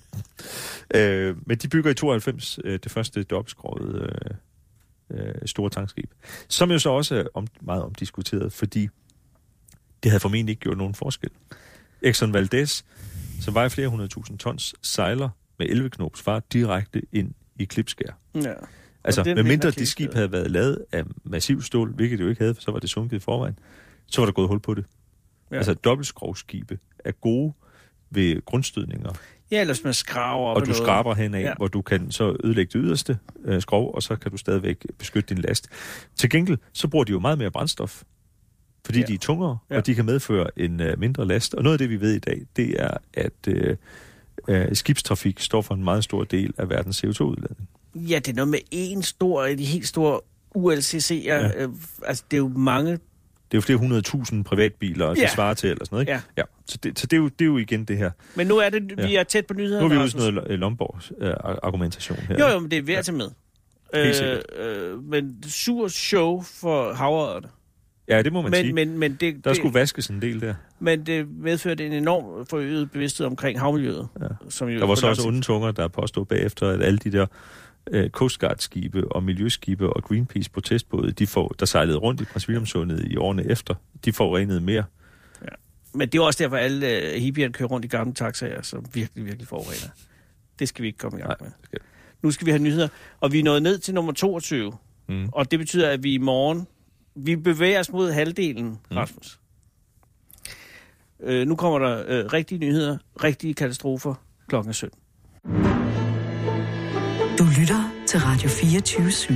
[1.30, 4.10] uh, men de bygger i 92 uh, det første dobbeltskroget
[5.10, 6.10] uh, uh, store tankskib.
[6.48, 8.88] Som jo så også er om, meget omdiskuteret, fordi
[10.02, 11.30] det havde formentlig ikke gjort nogen forskel.
[12.02, 12.82] Exxon Valdez,
[13.40, 18.18] som vejer flere hundrede tusind tons, sejler med 11 knops fart direkte ind i klipskær.
[18.34, 18.54] Ja.
[19.06, 22.42] Altså, med mindre det skib havde været lavet af massiv stål, hvilket det jo ikke
[22.42, 23.58] havde, for så var det sunket i forvejen,
[24.06, 24.84] så var der gået hul på det.
[25.50, 25.56] Ja.
[25.56, 27.52] Altså, dobbeltskrovskibe er gode
[28.10, 29.10] ved grundstødninger.
[29.50, 30.76] Ja, ellers man skraver Og du noget.
[30.76, 31.54] skraber henad, ja.
[31.56, 35.34] hvor du kan så ødelægge det yderste øh, skrov, og så kan du stadigvæk beskytte
[35.34, 35.68] din last.
[36.16, 38.02] Til gengæld, så bruger de jo meget mere brændstof,
[38.86, 39.06] fordi ja.
[39.06, 39.76] de er tungere, ja.
[39.76, 41.54] og de kan medføre en øh, mindre last.
[41.54, 43.76] Og noget af det, vi ved i dag, det er, at øh,
[44.48, 47.68] øh, skibstrafik står for en meget stor del af verdens CO2-udledning.
[47.96, 50.20] Ja, det er noget med en stor, de helt store
[50.56, 51.14] ULCC'er.
[51.24, 51.62] Ja.
[51.62, 51.68] Øh,
[52.06, 52.90] altså, det er jo mange...
[52.92, 52.98] Det
[53.54, 55.14] er jo flere hundrede tusind privatbiler, ja.
[55.14, 56.12] det svarer til, eller sådan noget, ikke?
[56.12, 56.20] Ja.
[56.36, 56.42] ja.
[56.66, 58.10] Så, det, så det, er jo, det er jo igen det her.
[58.34, 59.20] Men nu er det, vi ja.
[59.20, 59.88] er tæt på nyhederne.
[59.88, 61.32] Nu er vi ude sådan noget Lomborgs øh,
[61.62, 62.36] argumentation her.
[62.38, 63.30] Jo, jo, men det er værd til med.
[63.94, 64.14] Øh,
[64.58, 67.48] øh, men sur show for havreørderne.
[68.08, 68.72] Ja, det må man men, sige.
[68.72, 70.54] Men, men det, der det, skulle vaskes en del der.
[70.78, 74.08] Men det medførte en enorm forøget bevidsthed omkring havmiljøet.
[74.20, 74.26] Ja.
[74.48, 77.26] Som jo der var så også onde tunger, der påstod bagefter, at alle de der
[77.90, 82.74] øh, Coast Guard-skibe og miljøskibe og Greenpeace protestbåde, de får, der sejlede rundt i Prins
[83.10, 83.74] i årene efter,
[84.04, 84.84] de forurenede mere.
[85.42, 85.48] Ja.
[85.94, 88.86] Men det er også derfor, at alle øh, hippierne kører rundt i gamle taxaer, som
[88.94, 89.92] virkelig, virkelig forurener.
[90.58, 91.50] Det skal vi ikke komme i gang med.
[91.72, 91.80] Nej.
[92.22, 92.88] Nu skal vi have nyheder.
[93.20, 94.72] Og vi er nået ned til nummer 22.
[95.08, 95.28] Mm.
[95.32, 96.66] Og det betyder, at vi i morgen,
[97.14, 98.96] vi bevæger os mod halvdelen, mm.
[98.96, 99.40] Rasmus.
[101.20, 104.14] Øh, nu kommer der øh, rigtige nyheder, rigtige katastrofer
[104.48, 104.98] klokken 17.
[107.46, 109.32] Du lytter til Radio 24 /7.